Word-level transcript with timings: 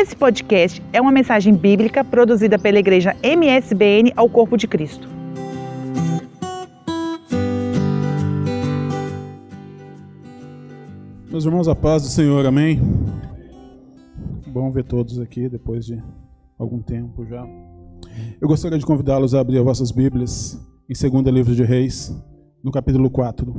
Esse 0.00 0.14
podcast 0.14 0.80
é 0.92 1.00
uma 1.00 1.10
mensagem 1.10 1.52
bíblica 1.56 2.04
produzida 2.04 2.56
pela 2.56 2.78
igreja 2.78 3.16
MSBN 3.20 4.12
ao 4.14 4.30
Corpo 4.30 4.56
de 4.56 4.68
Cristo. 4.68 5.08
Meus 11.28 11.44
irmãos, 11.44 11.66
a 11.66 11.74
paz 11.74 12.04
do 12.04 12.08
Senhor, 12.10 12.46
amém? 12.46 12.80
Bom 14.46 14.70
ver 14.70 14.84
todos 14.84 15.18
aqui 15.18 15.48
depois 15.48 15.84
de 15.84 16.00
algum 16.56 16.80
tempo 16.80 17.26
já. 17.26 17.44
Eu 18.40 18.46
gostaria 18.46 18.78
de 18.78 18.86
convidá-los 18.86 19.34
a 19.34 19.40
abrir 19.40 19.58
as 19.58 19.64
vossas 19.64 19.90
Bíblias 19.90 20.64
em 20.88 20.94
2 21.10 21.26
Livro 21.34 21.56
de 21.56 21.64
Reis, 21.64 22.16
no 22.62 22.70
capítulo 22.70 23.10
4. 23.10 23.52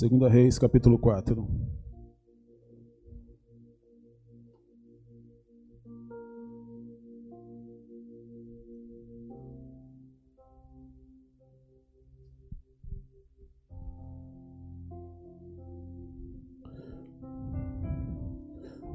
2 0.00 0.32
Reis, 0.32 0.60
capítulo 0.60 0.96
4. 0.96 1.81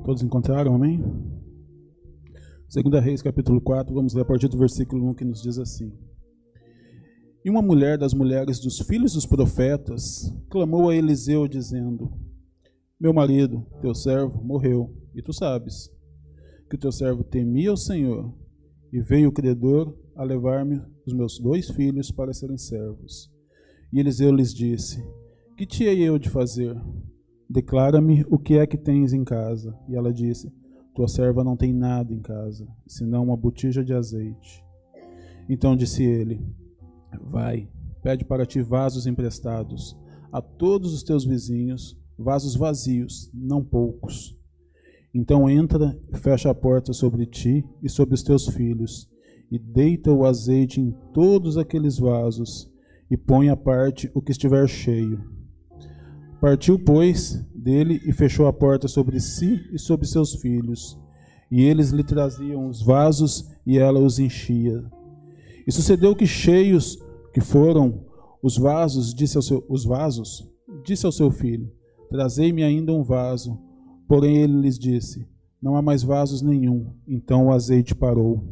Todos 0.07 0.23
encontraram, 0.23 0.73
amém? 0.73 1.03
2 2.73 3.03
Reis, 3.03 3.21
capítulo 3.21 3.59
4, 3.59 3.93
vamos 3.93 4.13
ler 4.13 4.21
a 4.21 4.25
partir 4.25 4.47
do 4.47 4.57
versículo 4.57 5.05
1 5.09 5.15
que 5.15 5.25
nos 5.25 5.41
diz 5.41 5.57
assim: 5.57 5.91
E 7.43 7.49
uma 7.49 7.61
mulher 7.61 7.97
das 7.97 8.13
mulheres 8.13 8.57
dos 8.57 8.79
filhos 8.79 9.15
dos 9.15 9.25
profetas 9.25 10.33
clamou 10.49 10.89
a 10.89 10.95
Eliseu, 10.95 11.45
dizendo: 11.45 12.09
Meu 12.97 13.13
marido, 13.13 13.67
teu 13.81 13.93
servo, 13.93 14.41
morreu, 14.41 14.95
e 15.13 15.21
tu 15.21 15.33
sabes 15.33 15.91
que 16.69 16.77
o 16.77 16.79
teu 16.79 16.93
servo 16.93 17.25
temia 17.25 17.73
o 17.73 17.77
Senhor, 17.77 18.33
e 18.93 19.01
veio 19.01 19.27
o 19.27 19.33
credor 19.33 19.93
a 20.15 20.23
levar-me 20.23 20.81
os 21.05 21.13
meus 21.13 21.37
dois 21.37 21.69
filhos 21.71 22.11
para 22.11 22.33
serem 22.33 22.57
servos. 22.57 23.29
E 23.91 23.99
Eliseu 23.99 24.31
lhes 24.31 24.53
disse: 24.53 25.05
Que 25.57 25.65
tinha 25.65 25.91
eu 25.91 26.17
de 26.17 26.29
fazer? 26.29 26.81
Declara-me 27.49 28.25
o 28.29 28.37
que 28.37 28.57
é 28.57 28.67
que 28.67 28.77
tens 28.77 29.13
em 29.13 29.23
casa. 29.23 29.73
E 29.87 29.95
ela 29.95 30.11
disse: 30.11 30.51
Tua 30.93 31.07
serva 31.07 31.43
não 31.43 31.55
tem 31.55 31.71
nada 31.71 32.13
em 32.13 32.19
casa, 32.19 32.67
senão 32.85 33.23
uma 33.23 33.37
botija 33.37 33.83
de 33.83 33.93
azeite. 33.93 34.63
Então 35.47 35.75
disse 35.75 36.03
ele: 36.03 36.45
Vai, 37.21 37.69
pede 38.01 38.25
para 38.25 38.45
ti 38.45 38.61
vasos 38.61 39.07
emprestados 39.07 39.97
a 40.31 40.41
todos 40.41 40.93
os 40.93 41.03
teus 41.03 41.23
vizinhos, 41.23 41.97
vasos 42.19 42.55
vazios, 42.55 43.31
não 43.33 43.63
poucos. 43.63 44.37
Então 45.13 45.49
entra, 45.49 45.97
fecha 46.15 46.49
a 46.49 46.55
porta 46.55 46.91
sobre 46.91 47.25
ti 47.25 47.63
e 47.81 47.89
sobre 47.89 48.13
os 48.13 48.23
teus 48.23 48.45
filhos, 48.49 49.09
e 49.49 49.57
deita 49.57 50.11
o 50.11 50.25
azeite 50.25 50.81
em 50.81 50.91
todos 51.13 51.57
aqueles 51.57 51.97
vasos, 51.97 52.69
e 53.09 53.15
põe 53.15 53.47
à 53.47 53.55
parte 53.55 54.11
o 54.13 54.21
que 54.21 54.31
estiver 54.31 54.67
cheio 54.67 55.36
Partiu, 56.39 56.77
pois, 56.77 57.43
dele 57.55 57.99
e 58.05 58.13
fechou 58.13 58.45
a 58.45 58.53
porta 58.53 58.87
sobre 58.87 59.19
si 59.19 59.67
e 59.73 59.79
sobre 59.79 60.05
seus 60.05 60.35
filhos. 60.35 60.99
E 61.49 61.63
eles 61.63 61.89
lhe 61.89 62.03
traziam 62.03 62.67
os 62.67 62.81
vasos 62.81 63.49
e 63.65 63.77
ela 63.77 63.99
os 63.99 64.19
enchia. 64.19 64.83
E 65.65 65.71
sucedeu 65.71 66.15
que 66.15 66.27
cheios 66.27 66.97
que 67.33 67.41
foram 67.41 68.05
os 68.41 68.57
vasos, 68.57 69.13
disse 69.13 69.35
ao 69.35 69.41
seu, 69.41 69.65
os 69.67 69.83
vasos, 69.83 70.47
disse 70.85 71.05
ao 71.05 71.11
seu 71.11 71.31
filho: 71.31 71.71
Trazei-me 72.09 72.63
ainda 72.63 72.93
um 72.93 73.03
vaso. 73.03 73.57
Porém 74.07 74.37
ele 74.37 74.61
lhes 74.61 74.77
disse: 74.77 75.27
Não 75.61 75.75
há 75.75 75.81
mais 75.81 76.03
vasos 76.03 76.41
nenhum. 76.41 76.93
Então 77.07 77.47
o 77.47 77.51
azeite 77.51 77.95
parou. 77.95 78.43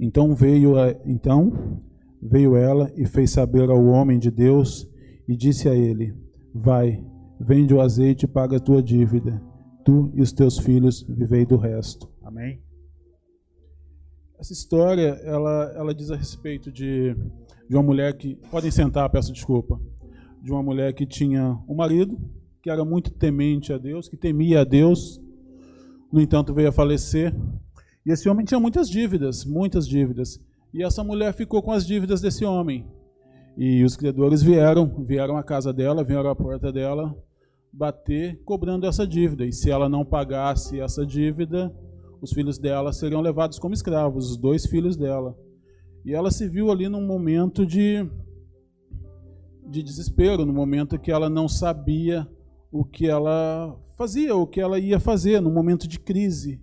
Então 0.00 0.34
veio 0.34 0.78
a, 0.78 0.94
então 1.04 1.82
veio 2.22 2.56
ela 2.56 2.90
e 2.96 3.04
fez 3.04 3.30
saber 3.30 3.68
ao 3.68 3.84
homem 3.84 4.18
de 4.18 4.30
Deus 4.30 4.88
e 5.28 5.36
disse 5.36 5.68
a 5.68 5.74
ele: 5.74 6.14
Vai, 6.54 7.04
vende 7.40 7.74
o 7.74 7.80
azeite 7.80 8.24
e 8.24 8.28
paga 8.28 8.56
a 8.56 8.60
tua 8.60 8.82
dívida. 8.82 9.42
Tu 9.84 10.10
e 10.14 10.20
os 10.20 10.32
teus 10.32 10.58
filhos 10.58 11.02
vivei 11.02 11.46
do 11.46 11.56
resto. 11.56 12.10
Amém? 12.22 12.60
Essa 14.38 14.52
história, 14.52 15.20
ela, 15.24 15.72
ela 15.74 15.94
diz 15.94 16.10
a 16.10 16.16
respeito 16.16 16.70
de, 16.70 17.16
de 17.68 17.76
uma 17.76 17.82
mulher 17.82 18.16
que... 18.16 18.36
Podem 18.50 18.70
sentar, 18.70 19.10
peço 19.10 19.32
desculpa. 19.32 19.80
De 20.42 20.52
uma 20.52 20.62
mulher 20.62 20.92
que 20.92 21.04
tinha 21.04 21.58
um 21.68 21.74
marido, 21.74 22.18
que 22.62 22.70
era 22.70 22.84
muito 22.84 23.10
temente 23.10 23.72
a 23.72 23.78
Deus, 23.78 24.08
que 24.08 24.16
temia 24.16 24.60
a 24.60 24.64
Deus. 24.64 25.20
No 26.12 26.20
entanto, 26.20 26.54
veio 26.54 26.68
a 26.68 26.72
falecer. 26.72 27.34
E 28.06 28.10
esse 28.12 28.28
homem 28.28 28.44
tinha 28.44 28.60
muitas 28.60 28.88
dívidas, 28.88 29.44
muitas 29.44 29.88
dívidas. 29.88 30.40
E 30.72 30.82
essa 30.82 31.02
mulher 31.02 31.32
ficou 31.34 31.62
com 31.62 31.72
as 31.72 31.86
dívidas 31.86 32.20
desse 32.20 32.44
homem. 32.44 32.86
E 33.60 33.82
os 33.82 33.96
credores 33.96 34.40
vieram, 34.40 34.86
vieram 35.04 35.36
à 35.36 35.42
casa 35.42 35.72
dela, 35.72 36.04
vieram 36.04 36.30
à 36.30 36.36
porta 36.36 36.70
dela 36.70 37.12
bater 37.72 38.40
cobrando 38.44 38.86
essa 38.86 39.04
dívida. 39.04 39.44
E 39.44 39.52
se 39.52 39.68
ela 39.68 39.88
não 39.88 40.04
pagasse 40.04 40.78
essa 40.78 41.04
dívida, 41.04 41.74
os 42.22 42.32
filhos 42.32 42.56
dela 42.56 42.92
seriam 42.92 43.20
levados 43.20 43.58
como 43.58 43.74
escravos, 43.74 44.30
os 44.30 44.36
dois 44.36 44.64
filhos 44.64 44.96
dela. 44.96 45.36
E 46.04 46.14
ela 46.14 46.30
se 46.30 46.48
viu 46.48 46.70
ali 46.70 46.88
num 46.88 47.04
momento 47.04 47.66
de 47.66 48.08
de 49.68 49.82
desespero, 49.82 50.46
no 50.46 50.52
momento 50.52 50.98
que 50.98 51.10
ela 51.10 51.28
não 51.28 51.48
sabia 51.48 52.26
o 52.70 52.84
que 52.84 53.08
ela 53.08 53.76
fazia, 53.96 54.36
o 54.36 54.46
que 54.46 54.60
ela 54.60 54.78
ia 54.78 55.00
fazer, 55.00 55.40
no 55.40 55.50
momento 55.50 55.88
de 55.88 55.98
crise. 55.98 56.62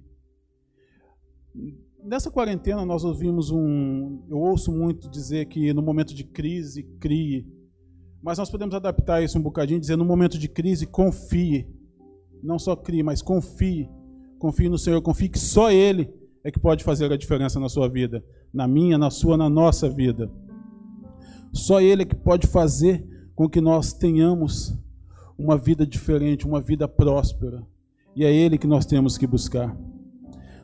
Nessa 2.06 2.30
quarentena 2.30 2.86
nós 2.86 3.04
ouvimos 3.04 3.50
um, 3.50 4.24
eu 4.30 4.38
ouço 4.38 4.72
muito 4.72 5.10
dizer 5.10 5.48
que 5.48 5.74
no 5.74 5.82
momento 5.82 6.14
de 6.14 6.24
crise 6.24 6.84
crie, 7.00 7.48
mas 8.22 8.38
nós 8.38 8.48
podemos 8.48 8.76
adaptar 8.76 9.24
isso 9.24 9.40
um 9.40 9.42
bocadinho, 9.42 9.80
dizer 9.80 9.96
no 9.96 10.06
momento 10.06 10.38
de 10.38 10.48
crise 10.48 10.86
confie, 10.86 11.68
não 12.44 12.60
só 12.60 12.76
crie, 12.76 13.02
mas 13.02 13.24
confie, 13.24 13.90
confie 14.38 14.70
no 14.70 14.78
Senhor, 14.78 15.02
confie 15.02 15.30
que 15.30 15.40
só 15.40 15.72
Ele 15.72 16.08
é 16.44 16.52
que 16.52 16.60
pode 16.60 16.84
fazer 16.84 17.12
a 17.12 17.18
diferença 17.18 17.60
na 17.60 17.70
sua 17.70 17.90
vida, 17.90 18.24
na 18.54 18.68
minha, 18.68 19.00
na 19.00 19.10
sua, 19.10 19.36
na 19.36 19.50
nossa 19.50 19.90
vida. 19.90 20.32
Só 21.52 21.82
Ele 21.82 22.04
é 22.04 22.06
que 22.06 22.16
pode 22.16 22.46
fazer 22.46 23.04
com 23.34 23.50
que 23.50 23.60
nós 23.60 23.94
tenhamos 23.94 24.78
uma 25.36 25.58
vida 25.58 25.88
diferente, 25.88 26.46
uma 26.46 26.62
vida 26.62 26.88
próspera, 26.88 27.66
e 28.16 28.24
é 28.24 28.32
Ele 28.32 28.60
que 28.60 28.68
nós 28.68 28.86
temos 28.86 29.18
que 29.18 29.26
buscar. 29.26 29.76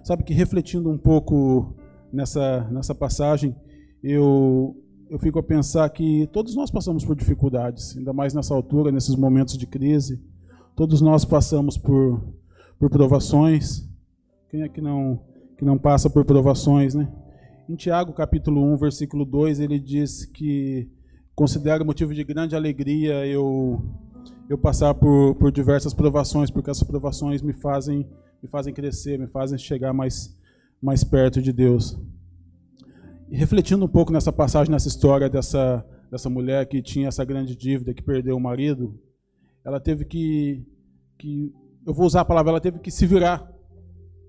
Sabe 0.04 0.24
que 0.24 0.34
refletindo 0.34 0.90
um 0.90 0.98
pouco 0.98 1.76
nessa, 2.12 2.68
nessa 2.72 2.96
passagem, 2.96 3.56
eu, 4.04 4.76
eu 5.10 5.20
fico 5.20 5.38
a 5.40 5.44
pensar 5.44 5.88
que 5.90 6.28
todos 6.34 6.56
nós 6.56 6.72
passamos 6.72 7.06
por 7.06 7.16
dificuldades, 7.16 7.96
ainda 7.98 8.12
mais 8.12 8.34
nessa 8.34 8.54
altura, 8.54 8.92
nesses 8.92 9.16
momentos 9.16 9.58
de 9.58 9.68
crise. 9.68 10.20
Todos 10.76 11.02
nós 11.02 11.24
passamos 11.24 11.78
por, 11.78 12.22
por 12.80 12.90
provações. 12.90 13.88
Quem 14.50 14.64
é 14.64 14.70
que 14.70 14.82
não, 14.82 15.22
que 15.58 15.64
não 15.64 15.78
passa 15.78 16.10
por 16.10 16.26
provações, 16.26 16.96
né? 16.96 17.08
Em 17.70 17.76
Tiago, 17.76 18.12
capítulo 18.12 18.62
1, 18.74 18.78
versículo 18.78 19.24
2, 19.24 19.60
ele 19.60 19.80
diz 19.80 20.26
que 20.26 20.90
considera 21.36 21.86
motivo 21.86 22.14
de 22.14 22.24
grande 22.24 22.56
alegria 22.56 23.26
eu, 23.26 23.82
eu 24.50 24.58
passar 24.58 24.94
por, 24.94 25.36
por 25.36 25.52
diversas 25.52 25.94
provações, 25.94 26.50
porque 26.50 26.70
essas 26.70 26.88
provações 26.88 27.42
me 27.42 27.54
fazem 27.54 28.06
me 28.42 28.50
fazem 28.50 28.74
crescer, 28.74 29.20
me 29.20 29.28
fazem 29.28 29.58
chegar 29.58 29.94
mais, 29.94 30.36
mais 30.82 31.04
perto 31.04 31.42
de 31.42 31.54
Deus. 31.54 31.98
E 33.30 33.38
refletindo 33.38 33.86
um 33.86 33.88
pouco 33.88 34.12
nessa 34.12 34.34
passagem, 34.34 34.72
nessa 34.72 34.88
história 34.88 35.30
dessa, 35.30 35.86
dessa 36.10 36.30
mulher 36.30 36.66
que 36.66 36.82
tinha 36.82 37.08
essa 37.08 37.24
grande 37.24 37.56
dívida, 37.56 37.94
que 37.94 38.02
perdeu 38.02 38.36
o 38.36 38.42
marido, 38.42 39.00
ela 39.64 39.80
teve 39.80 40.06
que, 40.06 40.66
que, 41.20 41.54
eu 41.86 41.94
vou 41.94 42.06
usar 42.06 42.22
a 42.22 42.26
palavra, 42.26 42.52
ela 42.52 42.62
teve 42.62 42.80
que 42.80 42.90
se 42.90 43.06
virar. 43.06 43.50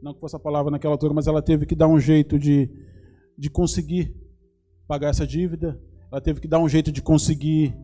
Não 0.02 0.12
que 0.12 0.20
fosse 0.20 0.36
a 0.36 0.38
palavra 0.40 0.70
naquela 0.70 0.94
altura, 0.94 1.14
mas 1.14 1.26
ela 1.26 1.40
teve 1.40 1.64
que 1.64 1.74
dar 1.74 1.88
um 1.88 1.98
jeito 1.98 2.38
de, 2.38 2.70
de 3.38 3.48
conseguir 3.48 4.14
pagar 4.86 5.08
essa 5.08 5.26
dívida, 5.26 5.80
ela 6.10 6.20
teve 6.20 6.38
que 6.38 6.48
dar 6.48 6.58
um 6.58 6.68
jeito 6.68 6.92
de 6.92 7.00
conseguir 7.00 7.74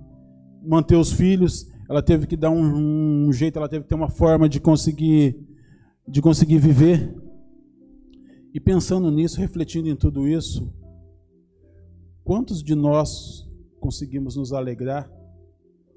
manter 0.62 0.96
os 0.96 1.10
filhos, 1.10 1.70
ela 1.88 2.02
teve 2.02 2.26
que 2.26 2.36
dar 2.36 2.50
um, 2.50 3.28
um 3.28 3.32
jeito, 3.32 3.58
ela 3.58 3.68
teve 3.68 3.84
que 3.84 3.88
ter 3.88 3.94
uma 3.94 4.10
forma 4.10 4.46
de 4.46 4.60
conseguir 4.60 5.47
de 6.08 6.22
conseguir 6.22 6.58
viver. 6.58 7.14
E 8.54 8.58
pensando 8.58 9.10
nisso, 9.10 9.38
refletindo 9.38 9.88
em 9.88 9.96
tudo 9.96 10.26
isso, 10.26 10.72
quantos 12.24 12.62
de 12.62 12.74
nós 12.74 13.46
conseguimos 13.78 14.36
nos 14.36 14.52
alegrar 14.52 15.10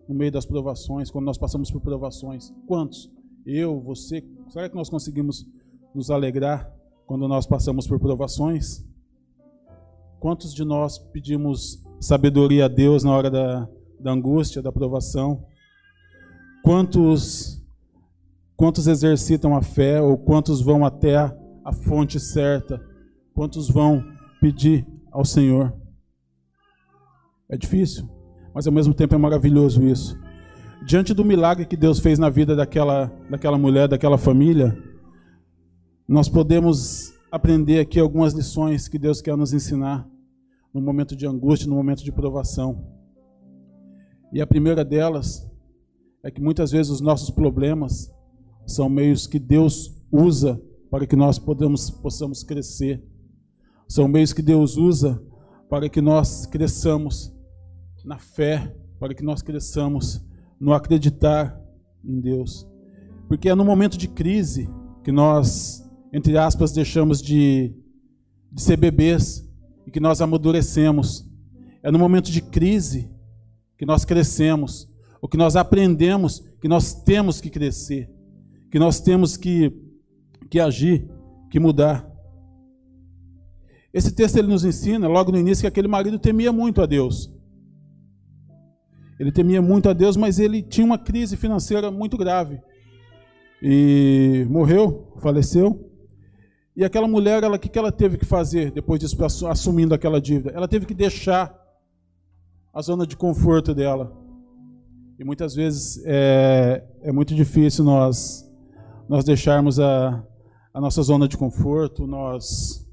no 0.08 0.14
meio 0.14 0.32
das 0.32 0.46
provações, 0.46 1.10
quando 1.10 1.26
nós 1.26 1.38
passamos 1.38 1.72
por 1.72 1.82
provações? 1.82 2.54
Quantos? 2.68 3.10
Eu, 3.46 3.80
você, 3.82 4.24
será 4.50 4.70
que 4.70 4.76
nós 4.76 4.90
conseguimos 4.90 5.48
nos 5.96 6.12
alegrar 6.12 6.72
quando 7.08 7.28
nós 7.28 7.48
passamos 7.48 7.88
por 7.88 8.00
provações? 8.00 8.86
Quantos 10.20 10.54
de 10.54 10.64
nós 10.64 11.00
pedimos 11.00 11.82
sabedoria 12.00 12.66
a 12.66 12.68
Deus 12.68 13.04
na 13.04 13.16
hora 13.16 13.32
da, 13.32 13.68
da 14.00 14.12
angústia, 14.12 14.62
da 14.62 14.72
provação? 14.72 15.44
Quantos 16.64 17.61
quantos 18.62 18.86
exercitam 18.86 19.56
a 19.56 19.64
fé 19.64 20.00
ou 20.00 20.16
quantos 20.16 20.62
vão 20.62 20.86
até 20.86 21.18
a 21.18 21.74
fonte 21.74 22.20
certa, 22.20 22.80
quantos 23.34 23.68
vão 23.68 24.06
pedir 24.40 24.86
ao 25.12 25.26
Senhor. 25.26 25.74
É 27.50 27.58
difícil, 27.58 28.08
mas 28.54 28.68
ao 28.68 28.72
mesmo 28.72 28.94
tempo 28.94 29.16
é 29.16 29.18
maravilhoso 29.18 29.82
isso. 29.82 30.16
Diante 30.86 31.12
do 31.12 31.26
milagre 31.26 31.66
que 31.66 31.76
Deus 31.76 31.98
fez 31.98 32.20
na 32.20 32.30
vida 32.30 32.56
daquela, 32.56 33.12
daquela 33.32 33.58
mulher, 33.58 33.88
daquela 33.88 34.16
família, 34.16 34.78
nós 36.08 36.30
podemos 36.30 37.12
aprender 37.32 37.80
aqui 37.80 38.00
algumas 38.00 38.32
lições 38.32 38.88
que 38.88 39.00
Deus 39.00 39.24
quer 39.24 39.36
nos 39.36 39.54
ensinar 39.54 40.08
no 40.72 40.80
momento 40.80 41.16
de 41.16 41.26
angústia, 41.26 41.68
no 41.68 41.74
momento 41.74 42.04
de 42.04 42.12
provação. 42.12 42.86
E 44.32 44.40
a 44.40 44.46
primeira 44.46 44.86
delas 44.86 45.52
é 46.24 46.30
que 46.30 46.40
muitas 46.40 46.70
vezes 46.70 46.92
os 46.92 47.02
nossos 47.02 47.32
problemas 47.32 48.21
são 48.66 48.90
meios 48.90 49.28
que 49.28 49.40
Deus 49.40 49.96
usa 50.12 50.62
para 50.90 51.08
que 51.08 51.16
nós 51.16 51.40
podamos, 51.40 51.90
possamos 51.90 52.44
crescer. 52.44 53.04
São 53.88 54.08
meios 54.08 54.34
que 54.34 54.42
Deus 54.42 54.78
usa 54.78 55.22
para 55.70 55.90
que 55.90 56.02
nós 56.02 56.46
cresçamos 56.46 57.34
na 58.04 58.18
fé, 58.18 58.76
para 59.00 59.14
que 59.14 59.24
nós 59.24 59.42
cresçamos 59.42 60.22
no 60.60 60.74
acreditar 60.74 61.60
em 62.04 62.20
Deus. 62.20 62.68
Porque 63.28 63.50
é 63.50 63.56
no 63.56 63.64
momento 63.64 63.98
de 63.98 64.08
crise 64.08 64.70
que 65.04 65.12
nós, 65.12 65.84
entre 66.12 66.38
aspas, 66.38 66.72
deixamos 66.72 67.22
de, 67.22 67.74
de 68.52 68.62
ser 68.62 68.78
bebês 68.78 69.50
e 69.88 69.92
que 69.92 70.00
nós 70.00 70.22
amadurecemos. 70.22 71.30
É 71.82 71.90
no 71.90 71.98
momento 71.98 72.30
de 72.30 72.42
crise 72.42 73.10
que 73.78 73.86
nós 73.86 74.06
crescemos, 74.06 74.90
ou 75.22 75.30
que 75.30 75.38
nós 75.38 75.56
aprendemos 75.56 76.44
que 76.62 76.68
nós 76.68 76.94
temos 76.94 77.42
que 77.42 77.50
crescer, 77.50 78.10
que 78.72 78.80
nós 78.80 79.02
temos 79.02 79.36
que, 79.36 79.72
que 80.50 80.60
agir, 80.60 81.08
que 81.50 81.60
mudar. 81.60 82.10
Esse 83.94 84.12
texto 84.14 84.38
ele 84.38 84.48
nos 84.48 84.64
ensina, 84.64 85.08
logo 85.08 85.32
no 85.32 85.38
início, 85.38 85.64
que 85.64 85.68
aquele 85.68 85.90
marido 85.90 86.18
temia 86.18 86.54
muito 86.54 86.82
a 86.82 86.86
Deus. 86.86 87.30
Ele 89.20 89.32
temia 89.32 89.62
muito 89.62 89.90
a 89.90 89.94
Deus, 89.94 90.16
mas 90.16 90.40
ele 90.40 90.64
tinha 90.64 90.86
uma 90.86 90.98
crise 90.98 91.36
financeira 91.36 91.92
muito 91.92 92.18
grave. 92.18 92.62
E 93.62 94.48
morreu, 94.50 95.14
faleceu. 95.22 95.92
E 96.76 96.86
aquela 96.86 97.08
mulher, 97.08 97.44
o 97.44 97.60
que, 97.60 97.68
que 97.68 97.78
ela 97.78 97.92
teve 97.92 98.18
que 98.18 98.26
fazer 98.26 98.72
depois 98.72 99.02
disso, 99.02 99.46
assumindo 99.46 99.94
aquela 99.94 100.22
dívida? 100.22 100.52
Ela 100.52 100.68
teve 100.68 100.86
que 100.86 100.94
deixar 100.94 101.54
a 102.74 102.82
zona 102.82 103.06
de 103.06 103.18
conforto 103.18 103.76
dela. 103.76 104.18
E 105.20 105.24
muitas 105.26 105.54
vezes 105.54 106.02
é, 106.06 106.84
é 107.02 107.12
muito 107.12 107.36
difícil 107.36 107.84
nós, 107.84 108.50
nós 109.12 109.26
deixarmos 109.26 109.78
a, 109.78 110.24
a 110.74 110.80
nossa 110.80 111.02
zona 111.02 111.28
de 111.28 111.36
conforto, 111.36 112.08
nós, 112.08 112.88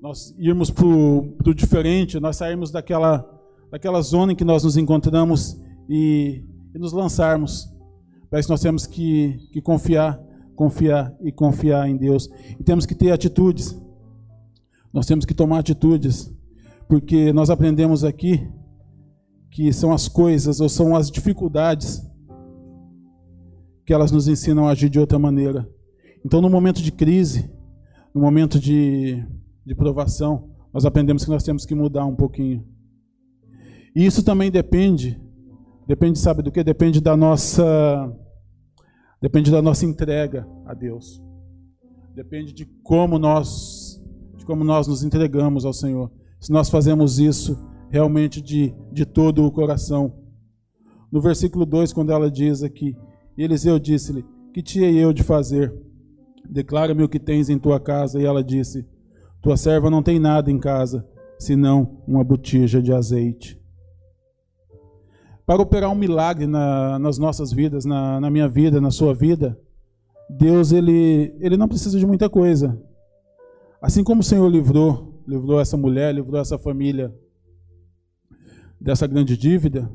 nós 0.00 0.32
irmos 0.38 0.70
para 0.70 0.86
o 0.86 1.52
diferente, 1.52 2.20
nós 2.20 2.36
sairmos 2.36 2.70
daquela, 2.70 3.28
daquela 3.68 4.00
zona 4.00 4.30
em 4.30 4.36
que 4.36 4.44
nós 4.44 4.62
nos 4.62 4.76
encontramos 4.76 5.60
e, 5.90 6.44
e 6.72 6.78
nos 6.78 6.92
lançarmos. 6.92 7.68
Que 8.30 8.48
nós 8.48 8.60
temos 8.60 8.86
que, 8.86 9.36
que 9.52 9.60
confiar 9.60 10.22
confiar 10.54 11.12
e 11.22 11.32
confiar 11.32 11.88
em 11.88 11.96
Deus. 11.96 12.30
E 12.58 12.62
temos 12.62 12.86
que 12.86 12.94
ter 12.94 13.10
atitudes. 13.10 13.76
Nós 14.92 15.06
temos 15.06 15.24
que 15.24 15.34
tomar 15.34 15.58
atitudes, 15.58 16.32
porque 16.88 17.32
nós 17.32 17.50
aprendemos 17.50 18.04
aqui 18.04 18.48
que 19.50 19.72
são 19.72 19.92
as 19.92 20.06
coisas 20.06 20.60
ou 20.60 20.68
são 20.68 20.94
as 20.94 21.10
dificuldades 21.10 22.07
que 23.88 23.94
elas 23.94 24.12
nos 24.12 24.28
ensinam 24.28 24.68
a 24.68 24.72
agir 24.72 24.90
de 24.90 25.00
outra 25.00 25.18
maneira. 25.18 25.66
Então, 26.22 26.42
no 26.42 26.50
momento 26.50 26.82
de 26.82 26.92
crise, 26.92 27.50
no 28.14 28.20
momento 28.20 28.60
de, 28.60 29.24
de 29.64 29.74
provação, 29.74 30.50
nós 30.74 30.84
aprendemos 30.84 31.24
que 31.24 31.30
nós 31.30 31.42
temos 31.42 31.64
que 31.64 31.74
mudar 31.74 32.04
um 32.04 32.14
pouquinho. 32.14 32.66
E 33.96 34.04
isso 34.04 34.22
também 34.22 34.50
depende, 34.50 35.18
depende, 35.86 36.18
sabe 36.18 36.42
do 36.42 36.52
que? 36.52 36.62
Depende 36.62 37.00
da 37.00 37.16
nossa 37.16 38.14
Depende 39.22 39.50
da 39.50 39.62
nossa 39.62 39.86
entrega 39.86 40.46
a 40.66 40.74
Deus. 40.74 41.22
Depende 42.14 42.52
de 42.52 42.66
como 42.82 43.18
nós, 43.18 43.98
de 44.36 44.44
como 44.44 44.64
nós 44.64 44.86
nos 44.86 45.02
entregamos 45.02 45.64
ao 45.64 45.72
Senhor. 45.72 46.12
Se 46.38 46.52
nós 46.52 46.68
fazemos 46.68 47.18
isso 47.18 47.56
realmente 47.88 48.42
de, 48.42 48.74
de 48.92 49.06
todo 49.06 49.46
o 49.46 49.50
coração. 49.50 50.12
No 51.10 51.22
versículo 51.22 51.64
2, 51.64 51.90
quando 51.94 52.12
ela 52.12 52.30
diz 52.30 52.62
aqui, 52.62 52.94
Eliseu 53.42 53.78
disse-lhe: 53.78 54.24
Que 54.52 54.62
te 54.62 54.80
hei 54.80 55.02
eu 55.02 55.12
de 55.12 55.22
fazer? 55.22 55.72
Declara-me 56.48 57.02
o 57.02 57.08
que 57.08 57.20
tens 57.20 57.48
em 57.48 57.58
tua 57.58 57.78
casa. 57.78 58.20
E 58.20 58.24
ela 58.24 58.42
disse: 58.42 58.86
Tua 59.40 59.56
serva 59.56 59.90
não 59.90 60.02
tem 60.02 60.18
nada 60.18 60.50
em 60.50 60.58
casa, 60.58 61.06
senão 61.38 62.02
uma 62.06 62.24
botija 62.24 62.82
de 62.82 62.92
azeite 62.92 63.58
para 65.48 65.62
operar 65.62 65.90
um 65.90 65.94
milagre 65.94 66.46
na, 66.46 66.98
nas 66.98 67.16
nossas 67.16 67.50
vidas, 67.50 67.86
na, 67.86 68.20
na, 68.20 68.30
minha 68.30 68.46
vida, 68.46 68.82
na 68.82 68.90
sua 68.90 69.14
vida, 69.14 69.58
Deus 70.28 70.72
ele, 70.72 71.34
ele 71.40 71.56
não 71.56 71.66
precisa 71.66 71.98
de 71.98 72.06
muita 72.06 72.28
coisa. 72.28 72.78
Assim 73.80 74.04
como 74.04 74.20
o 74.20 74.22
Senhor 74.22 74.46
livrou, 74.46 75.24
livrou 75.26 75.58
essa 75.58 75.74
mulher, 75.74 76.14
livrou 76.14 76.38
essa 76.38 76.58
família 76.58 77.10
dessa 78.78 79.06
grande 79.06 79.38
dívida, 79.38 79.90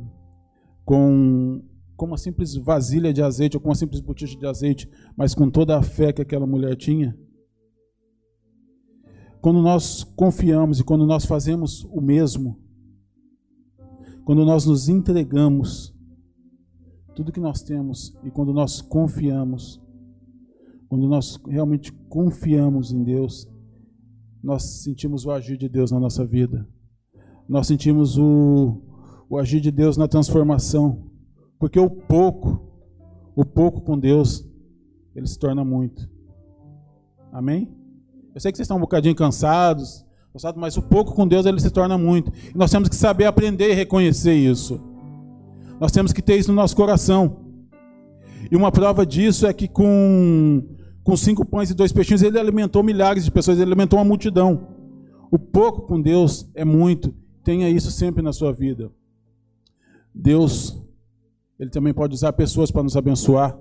com, 0.83 1.61
com 2.03 2.07
uma 2.07 2.17
simples 2.17 2.53
vasilha 2.53 3.13
de 3.13 3.21
azeite 3.21 3.55
ou 3.55 3.61
com 3.61 3.69
uma 3.69 3.75
simples 3.75 4.01
botija 4.01 4.37
de 4.37 4.45
azeite, 4.45 4.89
mas 5.15 5.33
com 5.33 5.49
toda 5.49 5.77
a 5.77 5.81
fé 5.81 6.11
que 6.11 6.21
aquela 6.21 6.45
mulher 6.45 6.75
tinha. 6.75 7.17
Quando 9.39 9.61
nós 9.61 10.03
confiamos 10.03 10.81
e 10.81 10.83
quando 10.83 11.05
nós 11.05 11.23
fazemos 11.23 11.85
o 11.85 12.01
mesmo, 12.01 12.59
quando 14.25 14.43
nós 14.43 14.65
nos 14.65 14.89
entregamos 14.89 15.95
tudo 17.15 17.31
que 17.31 17.39
nós 17.39 17.61
temos 17.61 18.13
e 18.21 18.29
quando 18.29 18.51
nós 18.51 18.81
confiamos, 18.81 19.81
quando 20.89 21.07
nós 21.07 21.39
realmente 21.47 21.93
confiamos 22.09 22.91
em 22.91 23.01
Deus, 23.01 23.47
nós 24.43 24.83
sentimos 24.83 25.25
o 25.25 25.31
agir 25.31 25.55
de 25.55 25.69
Deus 25.69 25.89
na 25.89 26.01
nossa 26.01 26.25
vida. 26.25 26.67
Nós 27.47 27.65
sentimos 27.65 28.17
o, 28.17 28.81
o 29.29 29.37
agir 29.37 29.61
de 29.61 29.71
Deus 29.71 29.95
na 29.95 30.09
transformação. 30.09 31.12
Porque 31.63 31.79
o 31.79 31.89
pouco, 31.89 32.61
o 33.33 33.45
pouco 33.45 33.79
com 33.79 33.97
Deus, 33.97 34.45
ele 35.15 35.25
se 35.25 35.39
torna 35.39 35.63
muito. 35.63 36.09
Amém? 37.31 37.73
Eu 38.35 38.41
sei 38.41 38.51
que 38.51 38.57
vocês 38.57 38.65
estão 38.65 38.75
um 38.75 38.81
bocadinho 38.81 39.15
cansados, 39.15 40.05
mas 40.57 40.75
o 40.75 40.81
pouco 40.81 41.13
com 41.13 41.25
Deus 41.25 41.45
ele 41.45 41.61
se 41.61 41.71
torna 41.71 41.97
muito. 41.97 42.33
E 42.53 42.57
nós 42.57 42.69
temos 42.69 42.89
que 42.89 42.95
saber 42.97 43.23
aprender 43.27 43.71
e 43.71 43.73
reconhecer 43.73 44.33
isso. 44.33 44.77
Nós 45.79 45.93
temos 45.93 46.11
que 46.11 46.21
ter 46.21 46.35
isso 46.35 46.49
no 46.49 46.55
nosso 46.57 46.75
coração. 46.75 47.37
E 48.51 48.57
uma 48.57 48.69
prova 48.69 49.05
disso 49.05 49.47
é 49.47 49.53
que 49.53 49.69
com, 49.69 50.67
com 51.01 51.15
cinco 51.15 51.45
pães 51.45 51.69
e 51.69 51.73
dois 51.73 51.93
peixinhos 51.93 52.23
ele 52.23 52.37
alimentou 52.37 52.83
milhares 52.83 53.23
de 53.23 53.31
pessoas, 53.31 53.57
ele 53.57 53.71
alimentou 53.71 53.99
uma 53.99 54.03
multidão. 54.03 54.67
O 55.31 55.39
pouco 55.39 55.83
com 55.83 56.01
Deus 56.01 56.45
é 56.55 56.65
muito. 56.65 57.15
Tenha 57.41 57.69
isso 57.69 57.89
sempre 57.89 58.21
na 58.21 58.33
sua 58.33 58.51
vida. 58.51 58.91
Deus, 60.13 60.82
ele 61.59 61.69
também 61.69 61.93
pode 61.93 62.13
usar 62.13 62.33
pessoas 62.33 62.71
para 62.71 62.83
nos 62.83 62.97
abençoar, 62.97 63.57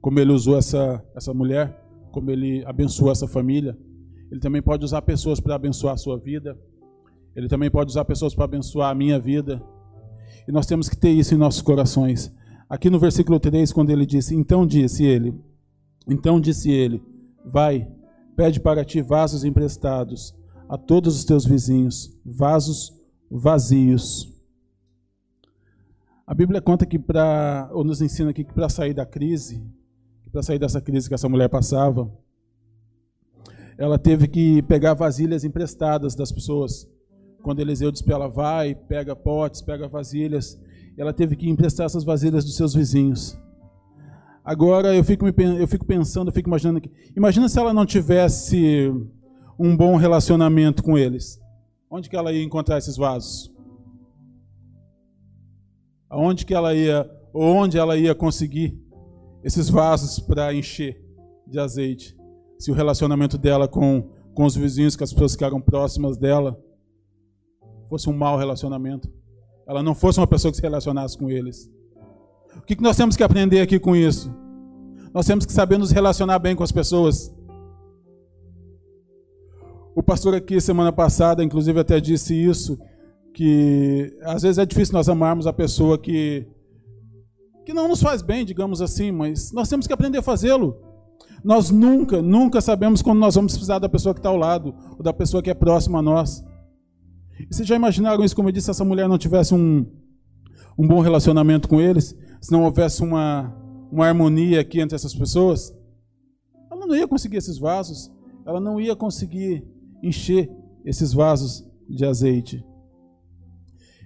como 0.00 0.20
ele 0.20 0.32
usou 0.32 0.56
essa, 0.56 1.02
essa 1.14 1.32
mulher, 1.34 1.82
como 2.12 2.30
ele 2.30 2.64
abençoou 2.64 3.10
essa 3.10 3.26
família. 3.26 3.76
Ele 4.30 4.40
também 4.40 4.62
pode 4.62 4.84
usar 4.84 5.02
pessoas 5.02 5.40
para 5.40 5.54
abençoar 5.54 5.94
a 5.94 5.96
sua 5.96 6.18
vida. 6.18 6.58
Ele 7.34 7.48
também 7.48 7.70
pode 7.70 7.90
usar 7.90 8.04
pessoas 8.04 8.34
para 8.34 8.44
abençoar 8.44 8.90
a 8.90 8.94
minha 8.94 9.18
vida. 9.18 9.62
E 10.46 10.52
nós 10.52 10.66
temos 10.66 10.88
que 10.88 10.96
ter 10.96 11.10
isso 11.10 11.34
em 11.34 11.38
nossos 11.38 11.62
corações. 11.62 12.32
Aqui 12.68 12.90
no 12.90 12.98
versículo 12.98 13.40
3, 13.40 13.72
quando 13.72 13.90
ele 13.90 14.06
disse: 14.06 14.34
Então 14.34 14.66
disse 14.66 15.04
ele, 15.04 15.34
então 16.08 16.40
disse 16.40 16.70
ele: 16.70 17.02
Vai, 17.44 17.88
pede 18.36 18.60
para 18.60 18.84
ti 18.84 19.00
vasos 19.00 19.44
emprestados 19.44 20.34
a 20.68 20.76
todos 20.76 21.16
os 21.16 21.24
teus 21.24 21.44
vizinhos, 21.44 22.10
vasos 22.24 22.92
vazios. 23.30 24.33
A 26.26 26.32
Bíblia 26.32 26.62
conta 26.62 26.86
que 26.86 26.98
para, 26.98 27.68
ou 27.72 27.84
nos 27.84 28.00
ensina 28.00 28.30
aqui 28.30 28.44
que 28.44 28.54
para 28.54 28.70
sair 28.70 28.94
da 28.94 29.04
crise, 29.04 29.62
para 30.32 30.42
sair 30.42 30.58
dessa 30.58 30.80
crise 30.80 31.06
que 31.06 31.14
essa 31.14 31.28
mulher 31.28 31.48
passava, 31.48 32.10
ela 33.76 33.98
teve 33.98 34.26
que 34.26 34.62
pegar 34.62 34.94
vasilhas 34.94 35.44
emprestadas 35.44 36.14
das 36.14 36.32
pessoas. 36.32 36.88
Quando 37.42 37.60
Eliseu 37.60 37.92
disse 37.92 38.02
para 38.02 38.14
ela, 38.14 38.28
vai, 38.28 38.74
pega 38.74 39.14
potes, 39.14 39.60
pega 39.60 39.86
vasilhas, 39.86 40.58
ela 40.96 41.12
teve 41.12 41.36
que 41.36 41.48
emprestar 41.48 41.86
essas 41.86 42.04
vasilhas 42.04 42.44
dos 42.44 42.56
seus 42.56 42.72
vizinhos. 42.72 43.38
Agora 44.42 44.94
eu 44.94 45.04
fico, 45.04 45.26
eu 45.26 45.68
fico 45.68 45.84
pensando, 45.84 46.28
eu 46.28 46.32
fico 46.32 46.48
imaginando 46.48 46.78
aqui. 46.78 46.90
Imagina 47.14 47.48
se 47.48 47.58
ela 47.58 47.74
não 47.74 47.84
tivesse 47.84 48.90
um 49.58 49.76
bom 49.76 49.96
relacionamento 49.96 50.82
com 50.82 50.96
eles. 50.96 51.38
Onde 51.90 52.08
que 52.08 52.16
ela 52.16 52.32
ia 52.32 52.42
encontrar 52.42 52.78
esses 52.78 52.96
vasos? 52.96 53.53
Aonde 56.14 56.46
que 56.46 56.54
ela 56.54 56.72
ia, 56.72 57.10
onde 57.34 57.76
ela 57.76 57.96
ia 57.96 58.14
conseguir 58.14 58.80
esses 59.42 59.68
vasos 59.68 60.20
para 60.20 60.54
encher 60.54 61.04
de 61.44 61.58
azeite. 61.58 62.16
Se 62.56 62.70
o 62.70 62.74
relacionamento 62.74 63.36
dela 63.36 63.66
com, 63.66 64.12
com 64.32 64.44
os 64.44 64.54
vizinhos, 64.54 64.94
com 64.94 65.02
as 65.02 65.12
pessoas 65.12 65.34
que 65.34 65.42
eram 65.42 65.60
próximas 65.60 66.16
dela, 66.16 66.56
fosse 67.88 68.08
um 68.08 68.12
mau 68.12 68.38
relacionamento. 68.38 69.10
Ela 69.66 69.82
não 69.82 69.92
fosse 69.92 70.20
uma 70.20 70.26
pessoa 70.28 70.52
que 70.52 70.56
se 70.56 70.62
relacionasse 70.62 71.18
com 71.18 71.28
eles. 71.28 71.68
O 72.58 72.62
que 72.62 72.80
nós 72.80 72.96
temos 72.96 73.16
que 73.16 73.24
aprender 73.24 73.60
aqui 73.60 73.80
com 73.80 73.96
isso? 73.96 74.32
Nós 75.12 75.26
temos 75.26 75.44
que 75.44 75.52
saber 75.52 75.78
nos 75.78 75.90
relacionar 75.90 76.38
bem 76.38 76.54
com 76.54 76.62
as 76.62 76.70
pessoas. 76.70 77.34
O 79.96 80.02
pastor 80.02 80.32
aqui, 80.36 80.60
semana 80.60 80.92
passada, 80.92 81.42
inclusive, 81.42 81.80
até 81.80 81.98
disse 81.98 82.36
isso, 82.40 82.78
que 83.34 84.16
às 84.22 84.42
vezes 84.42 84.58
é 84.58 84.64
difícil 84.64 84.94
nós 84.94 85.08
amarmos 85.08 85.46
a 85.46 85.52
pessoa 85.52 85.98
que, 85.98 86.46
que 87.66 87.74
não 87.74 87.88
nos 87.88 88.00
faz 88.00 88.22
bem, 88.22 88.44
digamos 88.44 88.80
assim, 88.80 89.10
mas 89.10 89.52
nós 89.52 89.68
temos 89.68 89.88
que 89.88 89.92
aprender 89.92 90.18
a 90.18 90.22
fazê-lo. 90.22 90.76
Nós 91.42 91.70
nunca, 91.70 92.22
nunca 92.22 92.60
sabemos 92.60 93.02
quando 93.02 93.18
nós 93.18 93.34
vamos 93.34 93.52
precisar 93.52 93.80
da 93.80 93.88
pessoa 93.88 94.14
que 94.14 94.20
está 94.20 94.28
ao 94.28 94.36
lado, 94.36 94.72
ou 94.96 95.02
da 95.02 95.12
pessoa 95.12 95.42
que 95.42 95.50
é 95.50 95.54
próxima 95.54 95.98
a 95.98 96.02
nós. 96.02 96.44
E 97.38 97.52
vocês 97.52 97.66
já 97.66 97.74
imaginaram 97.74 98.24
isso, 98.24 98.36
como 98.36 98.48
eu 98.48 98.52
disse, 98.52 98.66
se 98.66 98.70
essa 98.70 98.84
mulher 98.84 99.08
não 99.08 99.18
tivesse 99.18 99.52
um, 99.52 99.84
um 100.78 100.86
bom 100.86 101.00
relacionamento 101.00 101.68
com 101.68 101.80
eles, 101.80 102.16
se 102.40 102.52
não 102.52 102.62
houvesse 102.62 103.02
uma, 103.02 103.52
uma 103.90 104.06
harmonia 104.06 104.60
aqui 104.60 104.80
entre 104.80 104.94
essas 104.94 105.14
pessoas, 105.14 105.74
ela 106.70 106.86
não 106.86 106.94
ia 106.94 107.08
conseguir 107.08 107.38
esses 107.38 107.58
vasos, 107.58 108.12
ela 108.46 108.60
não 108.60 108.80
ia 108.80 108.94
conseguir 108.94 109.66
encher 110.02 110.48
esses 110.84 111.12
vasos 111.12 111.68
de 111.88 112.04
azeite. 112.04 112.64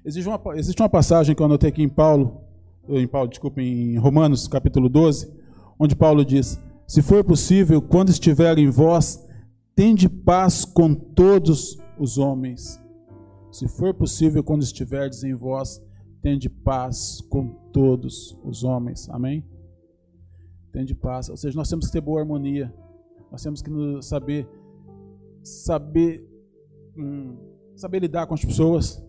Existe 0.04 0.28
uma, 0.28 0.40
existe 0.56 0.82
uma 0.82 0.88
passagem 0.88 1.34
que 1.34 1.42
eu 1.42 1.46
anotei 1.46 1.68
aqui 1.70 1.82
em 1.82 1.88
Paulo, 1.88 2.40
em 2.88 3.06
Paulo, 3.06 3.28
desculpa, 3.28 3.60
em 3.60 3.96
Romanos, 3.98 4.48
capítulo 4.48 4.88
12, 4.88 5.32
onde 5.78 5.94
Paulo 5.94 6.24
diz: 6.24 6.58
Se 6.86 7.02
for 7.02 7.24
possível, 7.24 7.82
quando 7.82 8.10
estiver 8.10 8.58
em 8.58 8.70
vós, 8.70 9.26
tende 9.74 10.08
paz 10.08 10.64
com 10.64 10.94
todos 10.94 11.78
os 11.98 12.16
homens. 12.18 12.80
Se 13.50 13.66
for 13.66 13.92
possível, 13.94 14.42
quando 14.42 14.62
estiverdes 14.62 15.24
em 15.24 15.34
vós, 15.34 15.82
tende 16.22 16.48
paz 16.48 17.20
com 17.28 17.48
todos 17.72 18.38
os 18.44 18.62
homens. 18.62 19.08
Amém? 19.10 19.44
Tende 20.72 20.94
paz. 20.94 21.28
Ou 21.28 21.36
seja, 21.36 21.56
nós 21.56 21.68
temos 21.68 21.86
que 21.86 21.92
ter 21.92 22.00
boa 22.00 22.20
harmonia. 22.20 22.72
Nós 23.30 23.42
temos 23.42 23.60
que 23.60 23.70
saber 24.02 24.48
saber 25.42 26.26
hum, 26.96 27.36
saber 27.76 28.00
lidar 28.00 28.26
com 28.26 28.34
as 28.34 28.44
pessoas, 28.44 29.02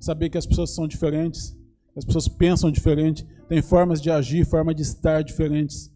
saber 0.00 0.30
que 0.30 0.38
as 0.38 0.46
pessoas 0.46 0.70
são 0.70 0.88
diferentes, 0.88 1.56
as 1.96 2.04
pessoas 2.04 2.26
pensam 2.26 2.70
diferente, 2.70 3.26
têm 3.48 3.60
formas 3.60 4.00
de 4.00 4.10
agir, 4.10 4.46
formas 4.46 4.74
de 4.74 4.82
estar 4.82 5.22
diferentes. 5.22 5.92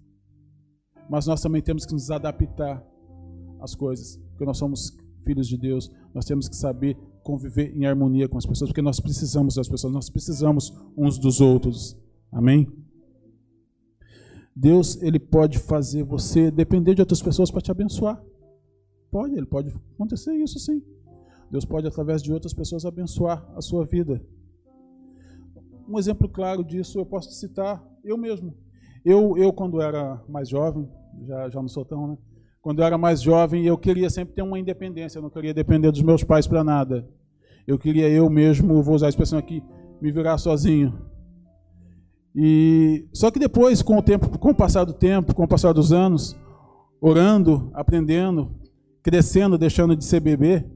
Mas 1.08 1.26
nós 1.26 1.40
também 1.40 1.62
temos 1.62 1.86
que 1.86 1.92
nos 1.92 2.10
adaptar 2.10 2.84
às 3.60 3.74
coisas, 3.74 4.16
porque 4.30 4.44
nós 4.44 4.58
somos 4.58 4.96
filhos 5.24 5.48
de 5.48 5.56
Deus. 5.56 5.90
Nós 6.14 6.24
temos 6.24 6.48
que 6.48 6.56
saber 6.56 6.96
conviver 7.22 7.74
em 7.74 7.86
harmonia 7.86 8.28
com 8.28 8.36
as 8.36 8.44
pessoas, 8.44 8.70
porque 8.70 8.82
nós 8.82 9.00
precisamos 9.00 9.54
das 9.54 9.66
pessoas, 9.66 9.92
nós 9.92 10.10
precisamos 10.10 10.72
uns 10.96 11.18
dos 11.18 11.40
outros. 11.40 11.96
Amém? 12.30 12.70
Deus, 14.54 15.00
ele 15.02 15.18
pode 15.18 15.58
fazer 15.58 16.04
você 16.04 16.50
depender 16.50 16.94
de 16.94 17.00
outras 17.00 17.22
pessoas 17.22 17.50
para 17.50 17.62
te 17.62 17.70
abençoar. 17.70 18.22
Pode, 19.10 19.34
ele 19.34 19.46
pode 19.46 19.74
acontecer 19.94 20.34
isso 20.34 20.58
sim. 20.58 20.82
Deus 21.54 21.64
pode, 21.64 21.86
através 21.86 22.20
de 22.20 22.32
outras 22.32 22.52
pessoas, 22.52 22.84
abençoar 22.84 23.48
a 23.54 23.60
sua 23.60 23.84
vida. 23.84 24.20
Um 25.88 25.96
exemplo 26.00 26.28
claro 26.28 26.64
disso 26.64 26.98
eu 26.98 27.06
posso 27.06 27.30
citar 27.30 27.80
eu 28.02 28.18
mesmo. 28.18 28.52
Eu, 29.04 29.38
eu 29.38 29.52
quando 29.52 29.80
era 29.80 30.20
mais 30.28 30.48
jovem, 30.48 30.90
já, 31.24 31.48
já 31.48 31.60
não 31.60 31.68
sou 31.68 31.84
tão, 31.84 32.08
né? 32.08 32.18
Quando 32.60 32.80
eu 32.80 32.84
era 32.84 32.98
mais 32.98 33.22
jovem, 33.22 33.64
eu 33.64 33.78
queria 33.78 34.10
sempre 34.10 34.34
ter 34.34 34.42
uma 34.42 34.58
independência, 34.58 35.18
eu 35.18 35.22
não 35.22 35.30
queria 35.30 35.54
depender 35.54 35.92
dos 35.92 36.02
meus 36.02 36.24
pais 36.24 36.44
para 36.44 36.64
nada. 36.64 37.08
Eu 37.68 37.78
queria 37.78 38.08
eu 38.08 38.28
mesmo, 38.28 38.82
vou 38.82 38.96
usar 38.96 39.06
a 39.06 39.10
expressão 39.10 39.38
aqui, 39.38 39.62
me 40.02 40.10
virar 40.10 40.38
sozinho. 40.38 40.92
E 42.34 43.06
só 43.12 43.30
que 43.30 43.38
depois, 43.38 43.80
com 43.80 43.96
o 43.96 44.02
tempo, 44.02 44.40
com 44.40 44.50
o 44.50 44.56
passar 44.56 44.82
do 44.82 44.92
tempo, 44.92 45.32
com 45.32 45.44
o 45.44 45.48
passar 45.48 45.72
dos 45.72 45.92
anos, 45.92 46.36
orando, 47.00 47.70
aprendendo, 47.74 48.50
crescendo, 49.04 49.56
deixando 49.56 49.94
de 49.94 50.04
ser 50.04 50.18
bebê, 50.18 50.73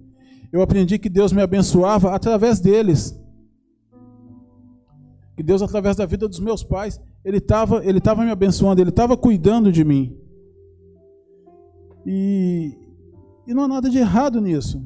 eu 0.52 0.62
aprendi 0.62 0.98
que 0.98 1.08
Deus 1.08 1.32
me 1.32 1.42
abençoava 1.42 2.14
através 2.14 2.58
deles. 2.58 3.18
Que 5.36 5.42
Deus, 5.42 5.62
através 5.62 5.96
da 5.96 6.06
vida 6.06 6.26
dos 6.26 6.40
meus 6.40 6.64
pais, 6.64 7.00
Ele 7.24 7.38
estava 7.38 7.84
ele 7.84 8.00
tava 8.00 8.24
me 8.24 8.30
abençoando, 8.30 8.80
Ele 8.80 8.90
estava 8.90 9.16
cuidando 9.16 9.70
de 9.70 9.84
mim. 9.84 10.16
E, 12.06 12.76
e 13.46 13.54
não 13.54 13.64
há 13.64 13.68
nada 13.68 13.90
de 13.90 13.98
errado 13.98 14.40
nisso. 14.40 14.82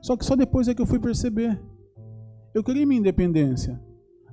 Só 0.00 0.16
que 0.16 0.24
só 0.24 0.34
depois 0.34 0.66
é 0.66 0.74
que 0.74 0.82
eu 0.82 0.86
fui 0.86 0.98
perceber. 0.98 1.60
Eu 2.54 2.64
queria 2.64 2.86
minha 2.86 2.98
independência. 2.98 3.80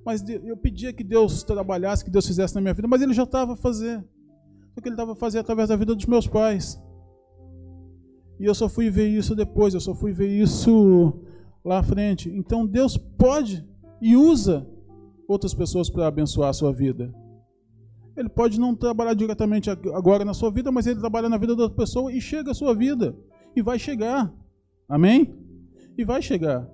Mas 0.06 0.28
eu 0.28 0.58
pedia 0.58 0.94
que 0.94 1.04
Deus 1.04 1.44
trabalhasse, 1.44 2.04
que 2.04 2.10
Deus 2.10 2.26
fizesse 2.26 2.56
na 2.56 2.62
minha 2.62 2.74
vida, 2.74 2.88
mas 2.88 3.02
Ele 3.02 3.14
já 3.14 3.24
estava 3.24 3.54
a 3.54 3.56
fazer. 3.56 4.04
O 4.76 4.82
que 4.82 4.88
Ele 4.88 4.96
estava 4.96 5.12
a 5.12 5.16
fazer 5.16 5.40
através 5.40 5.70
da 5.70 5.76
vida 5.76 5.94
dos 5.94 6.06
meus 6.06 6.26
pais. 6.26 6.82
E 8.40 8.46
eu 8.46 8.56
só 8.56 8.70
fui 8.70 8.90
ver 8.90 9.10
isso 9.10 9.36
depois, 9.36 9.74
eu 9.74 9.82
só 9.82 9.94
fui 9.94 10.14
ver 10.14 10.30
isso 10.30 11.14
lá 11.64 11.80
à 11.80 11.84
frente. 11.84 12.30
Então 12.30 12.66
Deus 12.66 12.98
pode 12.98 13.68
e 14.02 14.16
usa 14.16 14.66
outras 15.28 15.54
pessoas 15.54 15.90
para 15.90 16.08
abençoar 16.08 16.50
a 16.50 16.54
sua 16.54 16.72
vida. 16.72 17.14
Ele 18.16 18.30
pode 18.30 18.60
não 18.60 18.76
trabalhar 18.76 19.14
diretamente 19.14 19.70
agora 19.70 20.26
na 20.26 20.34
sua 20.34 20.52
vida, 20.52 20.72
mas 20.72 20.88
ele 20.88 21.00
trabalha 21.00 21.30
na 21.30 21.38
vida 21.38 21.56
da 21.56 21.64
outra 21.64 21.78
pessoa 21.78 22.12
e 22.12 22.20
chega 22.20 22.52
à 22.52 22.54
sua 22.54 22.74
vida. 22.74 23.16
E 23.56 23.62
vai 23.62 23.78
chegar. 23.78 24.34
Amém? 24.88 25.34
E 25.98 26.04
vai 26.04 26.22
chegar. 26.22 26.68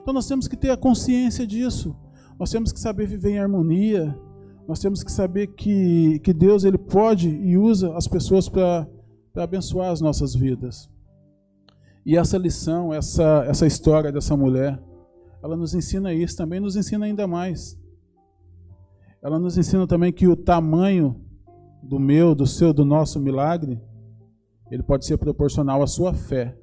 Então 0.00 0.12
nós 0.12 0.26
temos 0.26 0.46
que 0.46 0.56
ter 0.56 0.70
a 0.70 0.76
consciência 0.76 1.46
disso. 1.46 1.96
Nós 2.38 2.50
temos 2.50 2.72
que 2.72 2.78
saber 2.78 3.06
viver 3.06 3.30
em 3.30 3.38
harmonia. 3.38 4.16
Nós 4.66 4.80
temos 4.80 5.02
que 5.02 5.10
saber 5.10 5.48
que, 5.48 6.20
que 6.20 6.32
Deus 6.32 6.64
ele 6.64 6.78
pode 6.78 7.28
e 7.28 7.56
usa 7.56 7.96
as 7.96 8.06
pessoas 8.06 8.48
para 8.48 8.86
abençoar 9.34 9.90
as 9.90 10.00
nossas 10.00 10.34
vidas. 10.34 10.91
E 12.04 12.16
essa 12.16 12.36
lição, 12.36 12.92
essa, 12.92 13.44
essa 13.46 13.66
história 13.66 14.10
dessa 14.10 14.36
mulher, 14.36 14.82
ela 15.42 15.56
nos 15.56 15.74
ensina 15.74 16.12
isso, 16.12 16.36
também 16.36 16.60
nos 16.60 16.76
ensina 16.76 17.04
ainda 17.04 17.26
mais. 17.26 17.80
Ela 19.22 19.38
nos 19.38 19.56
ensina 19.56 19.86
também 19.86 20.12
que 20.12 20.26
o 20.26 20.36
tamanho 20.36 21.20
do 21.82 21.98
meu, 21.98 22.34
do 22.34 22.46
seu, 22.46 22.72
do 22.72 22.84
nosso 22.84 23.20
milagre, 23.20 23.80
ele 24.70 24.82
pode 24.82 25.06
ser 25.06 25.16
proporcional 25.16 25.82
à 25.82 25.86
sua 25.86 26.12
fé. 26.12 26.56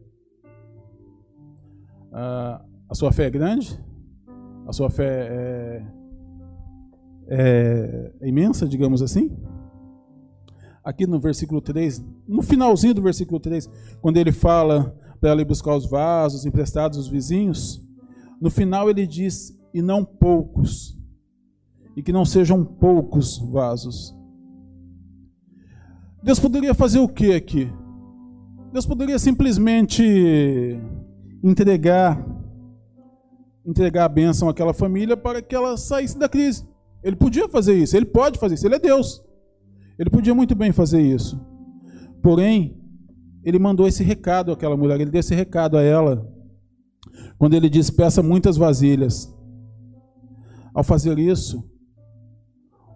Ah, 2.12 2.66
a 2.90 2.96
sua 2.96 3.12
fé 3.12 3.26
é 3.26 3.30
grande? 3.30 3.80
A 4.68 4.74
sua 4.74 4.90
fé 4.90 5.28
é, 7.30 8.12
é 8.22 8.28
imensa, 8.28 8.68
digamos 8.68 9.02
assim? 9.02 9.38
Aqui 10.84 11.06
no 11.06 11.20
versículo 11.20 11.62
3, 11.62 12.04
no 12.28 12.42
finalzinho 12.42 12.94
do 12.94 13.02
versículo 13.02 13.40
3, 13.40 13.70
quando 14.02 14.18
ele 14.18 14.32
fala 14.32 14.96
para 15.20 15.32
ela 15.32 15.42
ir 15.42 15.46
buscar 15.46 15.76
os 15.76 15.86
vasos 15.86 16.46
emprestados 16.46 16.98
dos 16.98 17.08
vizinhos, 17.08 17.82
no 18.42 18.50
final 18.50 18.90
ele 18.90 19.06
diz: 19.06 19.58
e 19.74 19.82
não 19.82 20.04
poucos, 20.04 20.98
e 21.96 22.02
que 22.02 22.12
não 22.12 22.26
sejam 22.26 22.64
poucos 22.64 23.38
vasos. 23.38 24.16
Deus 26.22 26.40
poderia 26.40 26.74
fazer 26.74 27.00
o 27.00 27.08
que 27.08 27.34
aqui? 27.34 27.72
Deus 28.72 28.86
poderia 28.86 29.18
simplesmente 29.18 30.04
entregar 31.44 32.26
entregar 33.66 34.06
a 34.06 34.10
bênção 34.10 34.50
àquela 34.50 34.74
família 34.74 35.16
para 35.16 35.42
que 35.42 35.54
ela 35.54 35.78
saísse 35.78 36.18
da 36.18 36.28
crise. 36.28 36.68
Ele 37.04 37.16
podia 37.16 37.48
fazer 37.48 37.76
isso, 37.76 37.96
ele 37.96 38.06
pode 38.06 38.40
fazer 38.40 38.56
isso, 38.56 38.66
ele 38.66 38.76
é 38.76 38.80
Deus. 38.80 39.24
Ele 39.98 40.10
podia 40.10 40.34
muito 40.34 40.56
bem 40.56 40.72
fazer 40.72 41.02
isso. 41.02 41.40
Porém, 42.22 42.79
ele 43.50 43.60
mandou 43.60 43.88
esse 43.88 44.04
recado 44.04 44.52
àquela 44.52 44.78
mulher, 44.78 45.00
ele 45.00 45.12
deu 45.12 45.20
esse 45.20 45.36
recado 45.36 45.78
a 45.78 45.82
ela, 45.82 46.28
quando 47.38 47.54
ele 47.54 47.70
diz: 47.70 47.90
peça 47.90 48.24
muitas 48.24 48.58
vasilhas. 48.58 49.34
Ao 50.74 50.84
fazer 50.84 51.18
isso, 51.18 51.68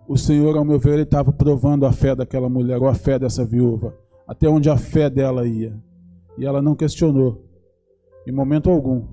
o 0.07 0.17
Senhor, 0.17 0.55
ao 0.55 0.63
meu 0.63 0.79
ver, 0.79 0.93
ele 0.93 1.01
estava 1.03 1.31
provando 1.31 1.85
a 1.85 1.91
fé 1.91 2.15
daquela 2.15 2.49
mulher, 2.49 2.77
ou 2.77 2.87
a 2.87 2.93
fé 2.93 3.17
dessa 3.17 3.43
viúva, 3.43 3.97
até 4.27 4.47
onde 4.47 4.69
a 4.69 4.77
fé 4.77 5.09
dela 5.09 5.47
ia. 5.47 5.77
E 6.37 6.45
ela 6.45 6.61
não 6.61 6.75
questionou, 6.75 7.45
em 8.27 8.31
momento 8.31 8.69
algum, 8.69 9.07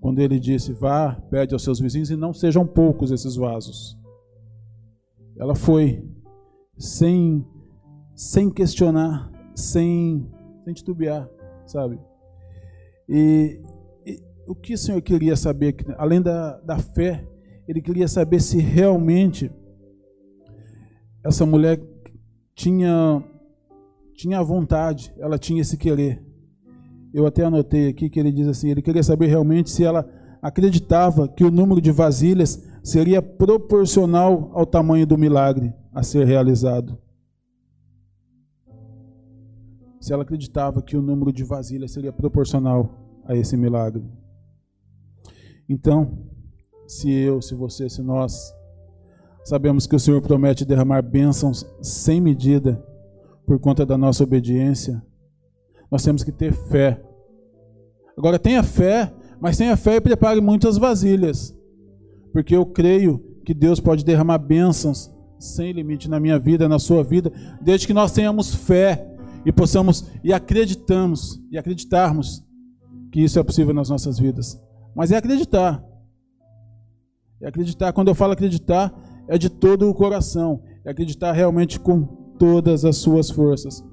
quando 0.00 0.18
ele 0.18 0.38
disse: 0.38 0.72
vá, 0.72 1.14
pede 1.30 1.54
aos 1.54 1.62
seus 1.62 1.80
vizinhos, 1.80 2.10
e 2.10 2.16
não 2.16 2.32
sejam 2.32 2.66
poucos 2.66 3.10
esses 3.10 3.36
vasos. 3.36 3.96
Ela 5.36 5.54
foi, 5.54 6.04
sem, 6.76 7.46
sem 8.14 8.50
questionar, 8.50 9.30
sem, 9.54 10.28
sem 10.64 10.72
titubear, 10.74 11.28
sabe? 11.66 11.98
E, 13.08 13.60
e, 14.06 14.20
o 14.46 14.54
que 14.54 14.74
o 14.74 14.78
Senhor 14.78 15.00
queria 15.02 15.36
saber, 15.36 15.76
além 15.98 16.20
da, 16.20 16.58
da 16.60 16.78
fé, 16.78 17.26
ele 17.66 17.80
queria 17.80 18.08
saber 18.08 18.40
se 18.40 18.58
realmente 18.58 19.50
essa 21.24 21.46
mulher 21.46 21.80
tinha 22.54 23.22
tinha 24.14 24.42
vontade, 24.42 25.12
ela 25.18 25.38
tinha 25.38 25.62
esse 25.62 25.76
querer. 25.76 26.22
Eu 27.12 27.26
até 27.26 27.44
anotei 27.44 27.88
aqui 27.88 28.08
que 28.08 28.20
ele 28.20 28.30
diz 28.30 28.46
assim, 28.46 28.70
ele 28.70 28.82
queria 28.82 29.02
saber 29.02 29.26
realmente 29.26 29.70
se 29.70 29.84
ela 29.84 30.08
acreditava 30.40 31.28
que 31.28 31.44
o 31.44 31.50
número 31.50 31.80
de 31.80 31.90
vasilhas 31.90 32.62
seria 32.82 33.22
proporcional 33.22 34.50
ao 34.54 34.66
tamanho 34.66 35.06
do 35.06 35.18
milagre 35.18 35.72
a 35.92 36.02
ser 36.02 36.26
realizado. 36.26 36.98
Se 40.02 40.12
ela 40.12 40.24
acreditava 40.24 40.82
que 40.82 40.96
o 40.96 41.00
número 41.00 41.32
de 41.32 41.44
vasilhas 41.44 41.92
seria 41.92 42.12
proporcional 42.12 43.22
a 43.24 43.36
esse 43.36 43.56
milagre. 43.56 44.02
Então, 45.68 46.18
se 46.88 47.08
eu, 47.08 47.40
se 47.40 47.54
você, 47.54 47.88
se 47.88 48.02
nós 48.02 48.52
sabemos 49.44 49.86
que 49.86 49.94
o 49.94 50.00
Senhor 50.00 50.20
promete 50.20 50.64
derramar 50.64 51.02
bênçãos 51.02 51.64
sem 51.80 52.20
medida 52.20 52.84
por 53.46 53.60
conta 53.60 53.86
da 53.86 53.96
nossa 53.96 54.24
obediência, 54.24 55.00
nós 55.88 56.02
temos 56.02 56.24
que 56.24 56.32
ter 56.32 56.52
fé. 56.52 57.00
Agora 58.18 58.40
tenha 58.40 58.64
fé, 58.64 59.14
mas 59.40 59.56
tenha 59.56 59.76
fé 59.76 59.94
e 59.94 60.00
prepare 60.00 60.40
muitas 60.40 60.76
vasilhas, 60.76 61.56
porque 62.32 62.56
eu 62.56 62.66
creio 62.66 63.20
que 63.44 63.54
Deus 63.54 63.78
pode 63.78 64.04
derramar 64.04 64.38
bênçãos 64.38 65.14
sem 65.38 65.70
limite 65.70 66.10
na 66.10 66.18
minha 66.18 66.40
vida, 66.40 66.68
na 66.68 66.80
sua 66.80 67.04
vida, 67.04 67.32
desde 67.60 67.86
que 67.86 67.94
nós 67.94 68.10
tenhamos 68.10 68.52
fé 68.52 69.11
e 69.44 69.52
possamos 69.52 70.10
e 70.22 70.32
acreditamos 70.32 71.40
e 71.50 71.58
acreditarmos 71.58 72.44
que 73.10 73.20
isso 73.20 73.38
é 73.38 73.42
possível 73.42 73.74
nas 73.74 73.88
nossas 73.88 74.18
vidas. 74.18 74.60
Mas 74.94 75.10
é 75.10 75.16
acreditar. 75.16 75.84
É 77.40 77.48
acreditar, 77.48 77.92
quando 77.92 78.08
eu 78.08 78.14
falo 78.14 78.32
acreditar, 78.32 78.92
é 79.28 79.36
de 79.36 79.50
todo 79.50 79.88
o 79.88 79.94
coração, 79.94 80.62
é 80.84 80.90
acreditar 80.90 81.32
realmente 81.32 81.78
com 81.78 82.04
todas 82.38 82.84
as 82.84 82.96
suas 82.96 83.30
forças. 83.30 83.84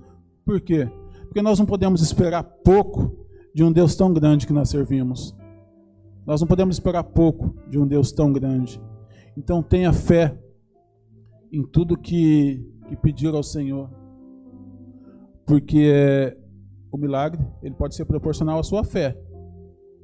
Por 0.46 0.62
quê? 0.62 0.90
Porque 1.24 1.42
nós 1.42 1.60
não 1.60 1.66
podemos 1.66 2.02
esperar 2.02 2.44
pouco 2.44 3.26
de 3.54 3.64
um 3.64 3.72
Deus 3.72 3.96
tão 3.96 4.14
grande 4.14 4.48
que 4.48 4.54
nós 4.54 4.70
servimos. 4.70 5.36
Nós 6.26 6.42
não 6.42 6.48
podemos 6.48 6.76
esperar 6.76 7.04
pouco 7.04 7.56
de 7.68 7.80
um 7.80 7.88
Deus 7.88 8.12
tão 8.12 8.32
grande. 8.32 8.82
Então 9.36 9.64
tenha 9.64 9.92
fé 9.92 10.38
em 11.52 11.64
tudo 11.64 11.98
que, 11.98 12.64
que 12.88 12.96
pedir 12.96 13.34
ao 13.34 13.44
Senhor. 13.44 13.90
Porque 15.50 15.92
é, 15.92 16.38
o 16.92 16.98
milagre 16.98 17.44
ele 17.64 17.74
pode 17.74 17.96
ser 17.96 18.06
proporcional 18.06 18.60
à 18.60 18.64
sua 18.64 18.84
fé. 18.84 19.18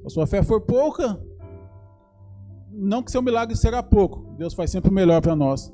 Se 0.00 0.06
a 0.06 0.10
sua 0.10 0.26
fé 0.26 0.42
for 0.42 0.60
pouca, 0.60 1.20
não 2.72 3.00
que 3.00 3.12
seu 3.12 3.22
milagre 3.22 3.54
será 3.54 3.80
pouco, 3.80 4.34
Deus 4.36 4.54
faz 4.54 4.72
sempre 4.72 4.90
o 4.90 4.92
melhor 4.92 5.22
para 5.22 5.36
nós, 5.36 5.72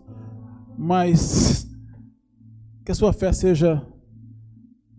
mas 0.77 1.67
que 2.85 2.93
a 2.93 2.95
sua 2.95 3.15
fé 3.15 3.33
seja 3.33 3.83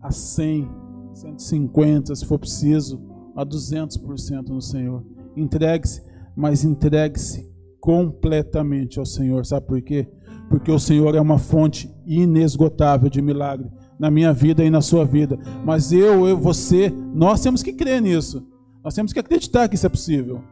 a 0.02 0.10
100, 0.10 0.68
150, 1.14 2.16
se 2.16 2.26
for 2.26 2.40
preciso, 2.40 3.00
a 3.36 3.46
200% 3.46 4.48
no 4.48 4.60
Senhor. 4.60 5.06
Entregue-se, 5.36 6.02
mas 6.34 6.64
entregue-se 6.64 7.48
completamente 7.78 8.98
ao 8.98 9.06
Senhor. 9.06 9.46
Sabe 9.46 9.68
por 9.68 9.80
quê? 9.82 10.08
Porque 10.48 10.72
o 10.72 10.80
Senhor 10.80 11.14
é 11.14 11.20
uma 11.20 11.38
fonte 11.38 11.88
inesgotável 12.04 13.08
de 13.08 13.22
milagre 13.22 13.70
na 14.04 14.10
minha 14.10 14.34
vida 14.34 14.62
e 14.62 14.68
na 14.68 14.82
sua 14.82 15.02
vida. 15.02 15.38
Mas 15.64 15.90
eu, 15.90 16.28
eu, 16.28 16.36
você, 16.36 16.90
nós 16.90 17.40
temos 17.40 17.62
que 17.62 17.72
crer 17.72 18.02
nisso. 18.02 18.46
Nós 18.84 18.94
temos 18.94 19.14
que 19.14 19.18
acreditar 19.18 19.66
que 19.66 19.76
isso 19.76 19.86
é 19.86 19.88
possível. 19.88 20.44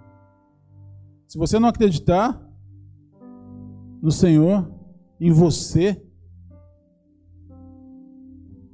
Se 1.28 1.36
você 1.36 1.58
não 1.58 1.68
acreditar 1.68 2.42
no 4.00 4.10
Senhor, 4.10 4.72
em 5.20 5.30
você, 5.30 6.02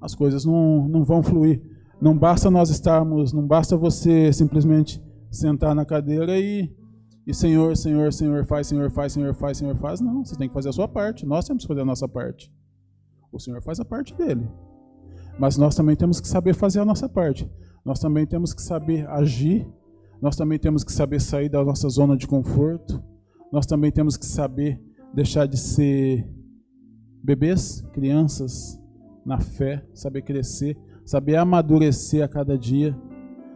as 0.00 0.14
coisas 0.14 0.44
não, 0.44 0.86
não 0.88 1.02
vão 1.02 1.24
fluir. 1.24 1.60
Não 2.00 2.16
basta 2.16 2.48
nós 2.48 2.70
estarmos, 2.70 3.32
não 3.32 3.44
basta 3.44 3.76
você 3.76 4.32
simplesmente 4.32 5.02
sentar 5.28 5.74
na 5.74 5.84
cadeira 5.84 6.38
e, 6.38 6.72
e 7.26 7.34
Senhor, 7.34 7.76
Senhor, 7.76 8.12
Senhor 8.12 8.46
faz, 8.46 8.68
Senhor 8.68 8.92
faz, 8.92 9.12
Senhor 9.12 9.34
faz, 9.34 9.58
Senhor 9.58 9.76
faz. 9.76 10.00
Não, 10.00 10.24
você 10.24 10.36
tem 10.36 10.46
que 10.46 10.54
fazer 10.54 10.68
a 10.68 10.72
sua 10.72 10.86
parte. 10.86 11.26
Nós 11.26 11.44
temos 11.44 11.64
que 11.64 11.68
fazer 11.68 11.80
a 11.80 11.84
nossa 11.84 12.06
parte. 12.06 12.52
O 13.32 13.40
Senhor 13.40 13.60
faz 13.60 13.80
a 13.80 13.84
parte 13.84 14.14
dele. 14.14 14.48
Mas 15.38 15.56
nós 15.56 15.74
também 15.74 15.96
temos 15.96 16.20
que 16.20 16.28
saber 16.28 16.54
fazer 16.54 16.80
a 16.80 16.84
nossa 16.84 17.08
parte. 17.08 17.50
Nós 17.84 17.98
também 17.98 18.26
temos 18.26 18.52
que 18.52 18.62
saber 18.62 19.08
agir 19.08 19.66
nós 20.20 20.34
também 20.34 20.58
temos 20.58 20.82
que 20.82 20.92
saber 20.92 21.20
sair 21.20 21.48
da 21.48 21.64
nossa 21.64 21.88
zona 21.88 22.16
de 22.16 22.26
conforto. 22.26 23.02
Nós 23.52 23.66
também 23.66 23.92
temos 23.92 24.16
que 24.16 24.26
saber 24.26 24.80
deixar 25.14 25.46
de 25.46 25.56
ser 25.56 26.28
bebês, 27.22 27.82
crianças 27.92 28.80
na 29.24 29.38
fé, 29.38 29.84
saber 29.94 30.22
crescer, 30.22 30.76
saber 31.04 31.36
amadurecer 31.36 32.24
a 32.24 32.28
cada 32.28 32.58
dia, 32.58 32.96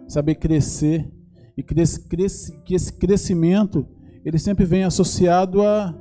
saber 0.06 0.36
crescer 0.36 1.10
e 1.56 1.62
cresce, 1.62 2.08
cresce, 2.08 2.62
que 2.62 2.74
esse 2.74 2.92
crescimento 2.92 3.86
ele 4.24 4.38
sempre 4.38 4.64
vem 4.64 4.84
associado 4.84 5.62
a, 5.62 5.94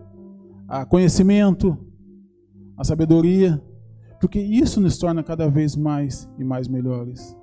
a 0.68 0.86
conhecimento, 0.86 1.76
a 2.78 2.84
sabedoria, 2.84 3.62
porque 4.22 4.40
isso 4.40 4.80
nos 4.80 5.00
torna 5.00 5.24
cada 5.24 5.50
vez 5.50 5.76
mais 5.76 6.30
e 6.38 6.44
mais 6.44 6.68
melhores. 6.68 7.36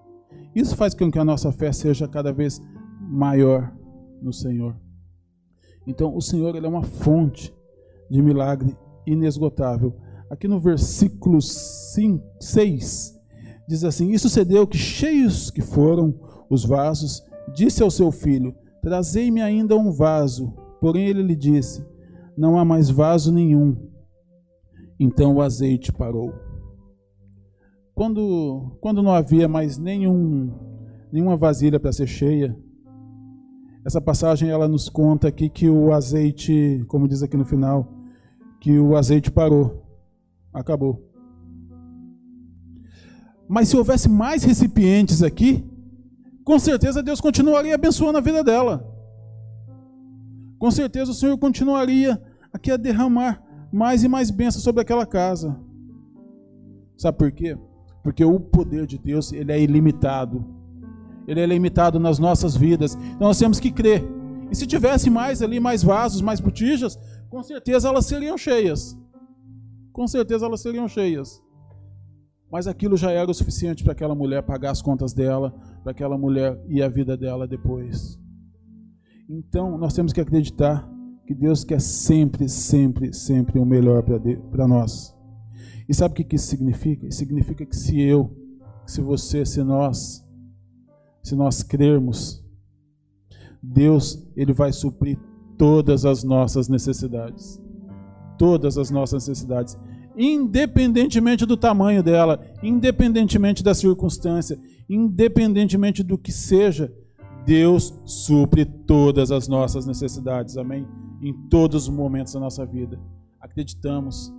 Isso 0.55 0.77
faz 0.77 0.95
com 0.95 1.11
que 1.11 1.19
a 1.19 1.25
nossa 1.25 1.51
fé 1.51 1.73
seja 1.73 2.07
cada 2.07 2.33
vez 2.33 2.62
maior 3.01 3.75
no 4.23 4.33
Senhor. 4.33 4.77
Então, 5.85 6.17
o 6.17 6.21
Senhor 6.21 6.55
ele 6.55 6.67
é 6.67 6.69
uma 6.69 6.85
fonte 6.85 7.53
de 8.09 8.23
milagre 8.23 8.77
inesgotável. 9.05 9.97
Aqui 10.31 10.47
no 10.47 10.61
versículo 10.61 11.43
5, 11.43 12.25
6, 12.41 13.19
diz 13.67 13.83
assim: 13.83 14.12
E 14.12 14.19
sucedeu 14.19 14.64
que, 14.64 14.79
cheios 14.79 15.51
que 15.51 15.62
foram 15.62 16.14
os 16.49 16.64
vasos, 16.64 17.25
disse 17.53 17.83
ao 17.83 17.91
seu 17.91 18.12
filho: 18.12 18.55
Trazei-me 18.83 19.41
ainda 19.43 19.77
um 19.77 19.91
vaso. 19.91 20.55
Porém, 20.81 21.09
ele 21.09 21.23
lhe 21.23 21.35
disse: 21.35 21.85
Não 22.37 22.57
há 22.57 22.64
mais 22.64 22.88
vaso 22.88 23.33
nenhum. 23.33 23.77
Então 25.01 25.35
o 25.35 25.43
azeite 25.43 25.93
parou. 25.93 26.47
Quando, 27.98 28.78
quando 28.80 29.02
não 29.02 29.12
havia 29.12 29.48
mais 29.48 29.76
nenhum, 29.76 30.54
nenhuma 31.11 31.37
vasilha 31.37 31.80
para 31.80 31.90
ser 31.90 32.06
cheia, 32.06 32.56
essa 33.84 34.00
passagem 34.00 34.50
ela 34.50 34.68
nos 34.68 34.88
conta 34.88 35.26
aqui 35.26 35.48
que 35.48 35.68
o 35.68 35.92
azeite, 35.92 36.84
como 36.87 37.08
diz 37.08 37.24
aqui 37.24 37.37
no 37.37 37.44
final, 37.44 37.92
que 38.61 38.78
o 38.78 38.96
azeite 38.96 39.32
parou, 39.32 39.84
acabou. 40.54 41.11
Mas 43.48 43.66
se 43.66 43.76
houvesse 43.76 44.08
mais 44.08 44.44
recipientes 44.44 45.20
aqui, 45.20 45.68
com 46.44 46.56
certeza 46.56 47.02
Deus 47.02 47.20
continuaria 47.20 47.74
abençoando 47.74 48.18
a 48.18 48.22
vida 48.22 48.44
dela. 48.44 48.88
Com 50.56 50.70
certeza 50.70 51.11
o 51.11 51.14
Senhor 51.14 51.37
continuaria 51.37 52.22
aqui 52.52 52.70
a 52.70 52.76
derramar 52.76 53.42
mais 53.72 54.04
e 54.04 54.08
mais 54.08 54.30
bênçãos 54.30 54.62
sobre 54.62 54.82
aquela 54.82 55.04
casa. 55.04 55.58
Sabe 56.96 57.18
por 57.18 57.32
quê? 57.32 57.58
Porque 58.02 58.24
o 58.24 58.38
poder 58.38 58.87
de 58.87 58.98
Deus 58.98 59.32
ele 59.32 59.52
é 59.52 59.61
ilimitado 59.61 60.58
ele 61.28 61.40
é 61.40 61.46
limitado 61.46 62.00
nas 62.00 62.18
nossas 62.18 62.56
vidas. 62.56 62.94
Então 62.94 63.28
nós 63.28 63.38
temos 63.38 63.61
que 63.61 63.70
crer. 63.70 64.02
E 64.50 64.56
se 64.56 64.66
tivesse 64.66 65.11
mais 65.11 65.42
ali, 65.42 65.61
mais 65.61 65.82
vasos, 65.82 66.22
mais 66.22 66.40
botijas, 66.40 66.98
com 67.28 67.42
certeza 67.42 67.87
elas 67.87 68.06
seriam 68.06 68.38
cheias. 68.38 68.96
Com 69.92 70.06
certeza 70.06 70.46
elas 70.46 70.62
seriam 70.62 70.88
cheias. 70.88 71.42
Mas 72.50 72.66
aquilo 72.66 72.96
já 72.96 73.11
era 73.11 73.30
o 73.30 73.34
suficiente 73.34 73.84
para 73.84 73.92
aquela 73.92 74.14
mulher 74.14 74.42
pagar 74.42 74.70
as 74.70 74.80
contas 74.80 75.12
dela, 75.12 75.54
para 75.82 75.92
aquela 75.92 76.16
mulher 76.16 76.58
e 76.66 76.82
a 76.82 76.88
vida 76.88 77.14
dela 77.14 77.46
depois. 77.46 78.18
Então 79.28 79.76
nós 79.76 79.92
temos 79.92 80.14
que 80.14 80.20
acreditar 80.22 80.90
que 81.26 81.34
Deus 81.34 81.62
quer 81.62 81.78
sempre, 81.78 82.48
sempre, 82.48 83.12
sempre 83.12 83.58
o 83.58 83.66
melhor 83.66 84.02
para 84.50 84.66
nós. 84.66 85.14
E 85.88 85.94
sabe 85.94 86.12
o 86.12 86.25
que 86.25 86.37
isso 86.37 86.47
significa? 86.47 87.11
significa 87.11 87.64
que 87.64 87.77
se 87.77 88.01
eu, 88.01 88.37
se 88.87 89.01
você, 89.01 89.44
se 89.44 89.62
nós 89.62 90.25
se 91.23 91.35
nós 91.35 91.62
crermos, 91.62 92.42
Deus 93.62 94.27
ele 94.35 94.53
vai 94.53 94.73
suprir 94.73 95.18
todas 95.59 96.05
as 96.05 96.25
nossas 96.25 96.68
necessidades. 96.68 97.61
Todas 98.38 98.79
as 98.79 98.90
nossas 98.90 99.27
necessidades, 99.27 99.77
independentemente 100.16 101.44
do 101.44 101.57
tamanho 101.57 102.03
dela, 102.03 102.40
independentemente 102.62 103.62
da 103.62 103.75
circunstância, 103.75 104.59
independentemente 104.88 106.03
do 106.03 106.16
que 106.16 106.33
seja, 106.33 106.92
Deus 107.44 107.94
supre 108.05 108.64
todas 108.64 109.31
as 109.33 109.49
nossas 109.49 109.87
necessidades. 109.87 110.57
Amém? 110.57 110.87
Em 111.21 111.33
todos 111.49 111.88
os 111.88 111.94
momentos 111.94 112.33
da 112.33 112.40
nossa 112.40 112.64
vida. 112.64 112.99
Acreditamos, 113.40 114.33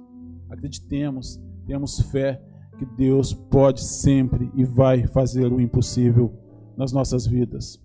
acreditemos, 0.49 1.39
temos 1.65 1.99
fé 2.11 2.41
que 2.77 2.85
Deus 2.85 3.33
pode 3.33 3.83
sempre 3.83 4.51
e 4.55 4.63
vai 4.63 5.05
fazer 5.07 5.51
o 5.51 5.59
impossível 5.59 6.33
nas 6.77 6.91
nossas 6.91 7.27
vidas. 7.27 7.81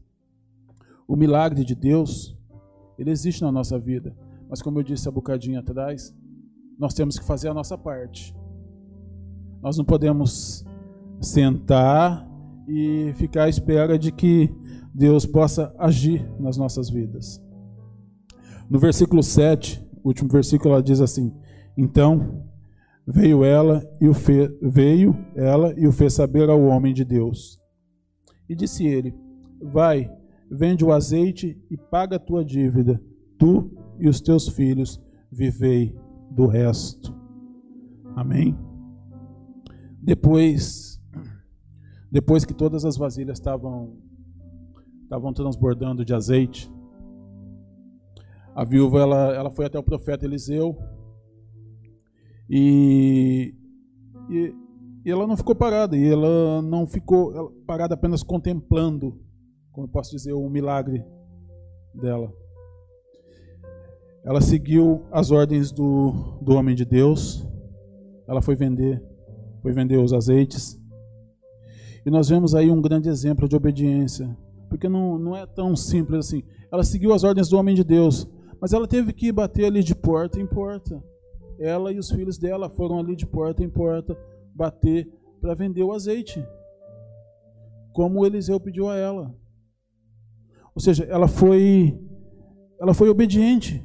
O 1.07 1.16
milagre 1.16 1.64
de 1.64 1.74
Deus, 1.74 2.37
ele 2.98 3.11
existe 3.11 3.42
na 3.42 3.53
nossa 3.53 3.79
vida, 3.79 4.16
mas 4.48 4.62
como 4.62 4.79
eu 4.79 4.83
disse 4.83 5.09
há 5.09 5.12
bocadinho 5.12 5.59
atrás, 5.59 6.14
nós 6.79 6.94
temos 6.94 7.18
que 7.18 7.24
fazer 7.24 7.48
a 7.48 7.55
nossa 7.55 7.77
parte. 7.77 8.35
Nós 9.61 9.77
não 9.77 9.85
podemos 9.85 10.64
sentar 11.20 12.29
e 12.68 13.12
ficar 13.16 13.44
à 13.44 13.48
espera 13.48 13.98
de 13.98 14.12
que 14.12 14.50
Deus 14.94 15.27
possa 15.27 15.74
agir 15.79 16.24
nas 16.38 16.57
nossas 16.57 16.88
vidas. 16.88 17.42
No 18.70 18.79
versículo 18.79 19.22
7, 19.22 19.85
último 20.05 20.31
versículo, 20.31 20.74
ela 20.74 20.83
diz 20.83 21.00
assim: 21.00 21.35
Então 21.77 22.44
veio 23.07 23.45
ela 23.45 23.85
e 24.01 24.09
o 24.09 24.14
fez, 24.14 24.51
veio 24.61 25.17
ela 25.35 25.75
e 25.79 25.87
o 25.87 25.93
fez 25.93 26.14
saber 26.14 26.49
ao 26.49 26.62
homem 26.62 26.95
de 26.95 27.05
Deus. 27.05 27.61
E 28.49 28.55
disse 28.55 28.87
ele: 28.87 29.14
Vai, 29.61 30.11
vende 30.51 30.85
o 30.85 30.93
azeite 30.93 31.61
e 31.71 31.77
paga 31.77 32.17
a 32.17 32.21
tua 32.21 32.45
dívida, 32.45 33.01
tu 33.38 33.71
e 33.99 34.09
os 34.09 34.21
teus 34.21 34.49
filhos 34.49 35.01
vivei 35.31 35.95
do 36.31 36.47
resto. 36.47 37.14
Amém. 38.17 38.57
Depois 40.01 41.01
depois 42.11 42.45
que 42.45 42.55
todas 42.55 42.85
as 42.85 42.97
vasilhas 42.97 43.38
estavam 43.38 43.97
estavam 45.03 45.33
transbordando 45.33 46.05
de 46.05 46.14
azeite, 46.14 46.73
a 48.55 48.64
viúva 48.64 49.01
ela, 49.01 49.35
ela 49.35 49.51
foi 49.51 49.67
até 49.67 49.79
o 49.79 49.83
profeta 49.83 50.25
Eliseu 50.25 50.79
e, 52.48 53.54
e, 54.30 54.54
e 55.04 55.11
ela 55.11 55.26
não 55.26 55.37
ficou 55.37 55.54
parada, 55.54 55.96
e 55.96 56.07
ela 56.07 56.62
não 56.62 56.87
ficou 56.87 57.50
parada 57.66 57.94
apenas 57.94 58.22
contemplando, 58.22 59.18
como 59.72 59.87
eu 59.87 59.90
posso 59.90 60.11
dizer, 60.11 60.33
o 60.33 60.48
milagre 60.48 61.04
dela. 61.94 62.33
Ela 64.24 64.40
seguiu 64.40 65.04
as 65.12 65.30
ordens 65.30 65.70
do, 65.70 66.38
do 66.40 66.54
homem 66.54 66.74
de 66.74 66.85
Deus, 66.85 67.46
ela 68.26 68.40
foi 68.40 68.57
vender, 68.57 69.02
foi 69.62 69.72
vender 69.72 69.98
os 69.98 70.12
azeites. 70.12 70.80
E 72.07 72.11
nós 72.11 72.28
vemos 72.28 72.54
aí 72.54 72.70
um 72.70 72.80
grande 72.80 73.09
exemplo 73.09 73.48
de 73.48 73.57
obediência, 73.57 74.35
porque 74.68 74.88
não, 74.88 75.18
não 75.18 75.37
é 75.37 75.46
tão 75.46 75.76
simples 75.76 76.26
assim. 76.26 76.42
Ela 76.72 76.85
seguiu 76.85 77.12
as 77.12 77.24
ordens 77.24 77.48
do 77.48 77.57
homem 77.57 77.74
de 77.74 77.85
Deus, 77.85 78.26
mas 78.61 78.72
ela 78.72 78.88
teve 78.88 79.12
que 79.12 79.30
bater 79.30 79.66
ali 79.66 79.83
de 79.83 79.94
porta 79.94 80.40
em 80.40 80.46
porta. 80.46 81.02
Ela 81.59 81.93
e 81.93 81.99
os 81.99 82.11
filhos 82.11 82.38
dela 82.38 82.69
foram 82.69 82.99
ali 82.99 83.14
de 83.14 83.27
porta 83.27 83.62
em 83.62 83.71
porta 83.71 84.17
bater 84.55 85.09
para 85.40 85.55
vender 85.55 85.83
o 85.83 85.93
azeite, 85.93 86.45
como 87.93 88.25
Eliseu 88.25 88.59
pediu 88.59 88.88
a 88.88 88.97
ela. 88.97 89.35
Ou 90.75 90.81
seja, 90.81 91.05
ela 91.05 91.29
foi 91.29 91.99
ela 92.81 92.93
foi 92.93 93.09
obediente. 93.09 93.83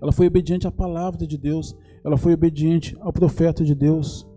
Ela 0.00 0.12
foi 0.12 0.26
obediente 0.26 0.66
à 0.66 0.70
palavra 0.70 1.26
de 1.26 1.38
Deus, 1.38 1.76
ela 2.04 2.16
foi 2.16 2.34
obediente 2.34 2.96
ao 3.00 3.12
profeta 3.12 3.64
de 3.64 3.74
Deus. 3.74 4.28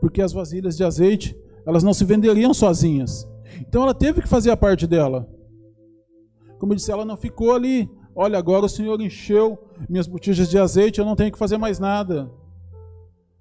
Porque 0.00 0.20
as 0.20 0.32
vasilhas 0.32 0.76
de 0.76 0.84
azeite, 0.84 1.36
elas 1.66 1.82
não 1.82 1.94
se 1.94 2.04
venderiam 2.04 2.52
sozinhas. 2.52 3.28
Então 3.60 3.82
ela 3.82 3.94
teve 3.94 4.20
que 4.20 4.28
fazer 4.28 4.50
a 4.50 4.56
parte 4.56 4.86
dela. 4.86 5.28
Como 6.58 6.72
eu 6.72 6.76
disse, 6.76 6.92
ela 6.92 7.04
não 7.04 7.16
ficou 7.16 7.54
ali. 7.54 7.90
Olha, 8.14 8.38
agora 8.38 8.66
o 8.66 8.68
Senhor 8.68 9.00
encheu 9.00 9.58
minhas 9.88 10.06
botijas 10.06 10.48
de 10.48 10.58
azeite, 10.58 10.98
eu 10.98 11.04
não 11.04 11.16
tenho 11.16 11.32
que 11.32 11.38
fazer 11.38 11.56
mais 11.56 11.78
nada. 11.78 12.30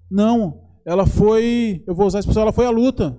Não, 0.09 0.61
ela 0.85 1.05
foi, 1.05 1.83
eu 1.85 1.93
vou 1.93 2.07
usar 2.07 2.19
a 2.19 2.21
expressão, 2.21 2.43
ela 2.43 2.53
foi 2.53 2.65
à 2.65 2.69
luta. 2.69 3.17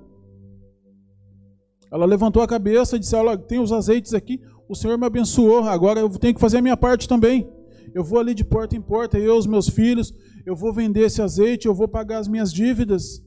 Ela 1.92 2.06
levantou 2.06 2.42
a 2.42 2.48
cabeça 2.48 2.96
e 2.96 2.98
disse: 2.98 3.16
Olha, 3.16 3.36
tem 3.36 3.58
os 3.58 3.72
azeites 3.72 4.14
aqui, 4.14 4.40
o 4.68 4.74
Senhor 4.74 4.96
me 4.96 5.06
abençoou, 5.06 5.64
agora 5.64 6.00
eu 6.00 6.08
tenho 6.10 6.34
que 6.34 6.40
fazer 6.40 6.58
a 6.58 6.62
minha 6.62 6.76
parte 6.76 7.08
também. 7.08 7.48
Eu 7.92 8.04
vou 8.04 8.20
ali 8.20 8.34
de 8.34 8.44
porta 8.44 8.76
em 8.76 8.80
porta, 8.80 9.18
eu, 9.18 9.36
os 9.36 9.46
meus 9.46 9.68
filhos, 9.68 10.14
eu 10.46 10.54
vou 10.54 10.72
vender 10.72 11.06
esse 11.06 11.20
azeite, 11.20 11.66
eu 11.66 11.74
vou 11.74 11.88
pagar 11.88 12.18
as 12.18 12.28
minhas 12.28 12.52
dívidas. 12.52 13.20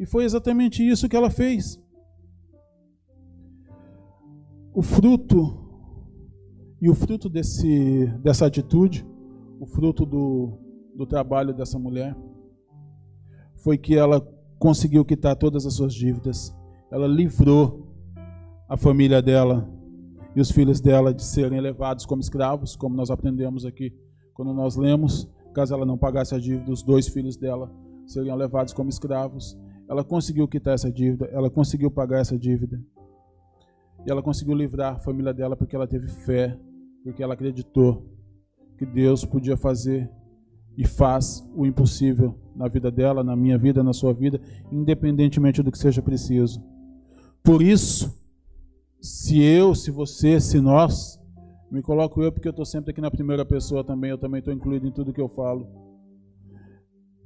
E 0.00 0.06
foi 0.06 0.24
exatamente 0.24 0.86
isso 0.86 1.08
que 1.08 1.16
ela 1.16 1.30
fez 1.30 1.78
o 4.74 4.82
fruto 4.82 5.63
e 6.84 6.90
o 6.90 6.94
fruto 6.94 7.30
desse, 7.30 8.12
dessa 8.22 8.44
atitude, 8.44 9.06
o 9.58 9.64
fruto 9.64 10.04
do, 10.04 10.52
do 10.94 11.06
trabalho 11.06 11.54
dessa 11.54 11.78
mulher, 11.78 12.14
foi 13.56 13.78
que 13.78 13.96
ela 13.96 14.20
conseguiu 14.58 15.02
quitar 15.02 15.34
todas 15.34 15.64
as 15.64 15.72
suas 15.72 15.94
dívidas. 15.94 16.54
Ela 16.92 17.06
livrou 17.06 17.88
a 18.68 18.76
família 18.76 19.22
dela 19.22 19.66
e 20.36 20.42
os 20.42 20.50
filhos 20.50 20.78
dela 20.78 21.14
de 21.14 21.24
serem 21.24 21.58
levados 21.58 22.04
como 22.04 22.20
escravos, 22.20 22.76
como 22.76 22.94
nós 22.94 23.10
aprendemos 23.10 23.64
aqui 23.64 23.90
quando 24.34 24.52
nós 24.52 24.76
lemos. 24.76 25.26
Caso 25.54 25.72
ela 25.72 25.86
não 25.86 25.96
pagasse 25.96 26.34
a 26.34 26.38
dívida, 26.38 26.70
os 26.70 26.82
dois 26.82 27.08
filhos 27.08 27.38
dela 27.38 27.72
seriam 28.04 28.36
levados 28.36 28.74
como 28.74 28.90
escravos. 28.90 29.58
Ela 29.88 30.04
conseguiu 30.04 30.46
quitar 30.46 30.74
essa 30.74 30.92
dívida, 30.92 31.30
ela 31.32 31.48
conseguiu 31.48 31.90
pagar 31.90 32.20
essa 32.20 32.38
dívida. 32.38 32.78
E 34.06 34.10
ela 34.10 34.22
conseguiu 34.22 34.54
livrar 34.54 34.96
a 34.96 35.00
família 35.00 35.32
dela 35.32 35.56
porque 35.56 35.74
ela 35.74 35.86
teve 35.86 36.08
fé, 36.08 36.54
porque 37.04 37.22
ela 37.22 37.34
acreditou 37.34 38.10
que 38.76 38.84
Deus 38.84 39.24
podia 39.24 39.56
fazer 39.56 40.10
e 40.76 40.84
faz 40.84 41.48
o 41.54 41.64
impossível 41.64 42.36
na 42.56 42.66
vida 42.66 42.90
dela, 42.90 43.22
na 43.22 43.36
minha 43.36 43.56
vida, 43.56 43.84
na 43.84 43.92
sua 43.92 44.12
vida, 44.12 44.40
independentemente 44.72 45.62
do 45.62 45.70
que 45.70 45.78
seja 45.78 46.02
preciso. 46.02 46.60
Por 47.44 47.62
isso, 47.62 48.12
se 49.00 49.40
eu, 49.40 49.74
se 49.74 49.90
você, 49.90 50.40
se 50.40 50.60
nós, 50.60 51.20
me 51.70 51.82
coloco 51.82 52.22
eu 52.22 52.32
porque 52.32 52.48
eu 52.48 52.50
estou 52.50 52.64
sempre 52.64 52.90
aqui 52.90 53.00
na 53.00 53.10
primeira 53.10 53.44
pessoa 53.44 53.84
também, 53.84 54.10
eu 54.10 54.18
também 54.18 54.38
estou 54.40 54.52
incluído 54.52 54.86
em 54.86 54.90
tudo 54.90 55.12
que 55.12 55.20
eu 55.20 55.28
falo. 55.28 55.68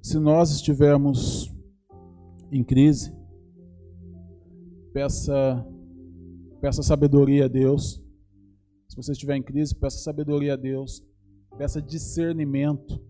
Se 0.02 0.18
nós 0.18 0.50
estivermos 0.50 1.50
em 2.50 2.64
crise, 2.64 3.14
peça 4.92 5.64
Peça 6.60 6.82
sabedoria 6.82 7.44
a 7.44 7.48
Deus. 7.48 8.02
Você 8.98 9.12
estiver 9.12 9.36
em 9.36 9.42
crise, 9.42 9.76
peça 9.76 9.98
sabedoria 9.98 10.54
a 10.54 10.56
Deus. 10.56 11.06
Peça 11.56 11.80
discernimento 11.80 13.00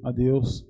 a 0.00 0.12
Deus. 0.12 0.64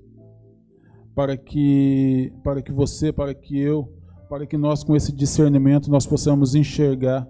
Para 1.15 1.37
que, 1.37 2.33
para 2.43 2.63
que 2.63 2.73
você, 2.73 3.13
para 3.13 3.35
que 3.35 3.61
eu, 3.61 3.93
para 4.31 4.47
que 4.47 4.57
nós 4.57 4.83
com 4.83 4.97
esse 4.97 5.13
discernimento 5.13 5.91
nós 5.91 6.07
possamos 6.07 6.55
enxergar 6.55 7.29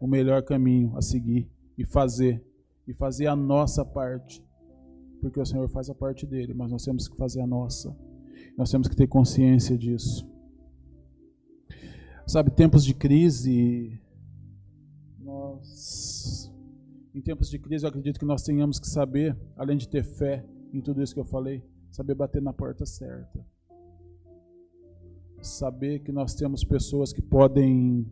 o 0.00 0.08
melhor 0.08 0.42
caminho 0.42 0.96
a 0.96 1.00
seguir 1.00 1.48
e 1.78 1.86
fazer. 1.86 2.44
E 2.88 2.92
fazer 2.92 3.28
a 3.28 3.36
nossa 3.36 3.84
parte. 3.84 4.44
Porque 5.20 5.38
o 5.38 5.46
Senhor 5.46 5.68
faz 5.68 5.88
a 5.88 5.94
parte 5.94 6.26
dele, 6.26 6.52
mas 6.54 6.72
nós 6.72 6.82
temos 6.82 7.06
que 7.06 7.16
fazer 7.16 7.40
a 7.40 7.46
nossa. 7.46 7.96
Nós 8.58 8.68
temos 8.68 8.88
que 8.88 8.96
ter 8.96 9.06
consciência 9.06 9.78
disso. 9.78 10.28
Sabe, 12.26 12.50
tempos 12.50 12.84
de 12.84 12.94
crise, 12.94 14.01
em 17.14 17.20
tempos 17.20 17.48
de 17.50 17.58
crise, 17.58 17.84
eu 17.84 17.88
acredito 17.88 18.18
que 18.18 18.24
nós 18.24 18.42
tenhamos 18.42 18.78
que 18.78 18.86
saber, 18.88 19.36
além 19.56 19.76
de 19.76 19.88
ter 19.88 20.02
fé 20.02 20.44
em 20.72 20.80
tudo 20.80 21.02
isso 21.02 21.14
que 21.14 21.20
eu 21.20 21.24
falei, 21.24 21.62
saber 21.90 22.14
bater 22.14 22.40
na 22.40 22.52
porta 22.52 22.86
certa. 22.86 23.44
Saber 25.42 26.00
que 26.00 26.12
nós 26.12 26.34
temos 26.34 26.64
pessoas 26.64 27.12
que 27.12 27.20
podem 27.20 28.06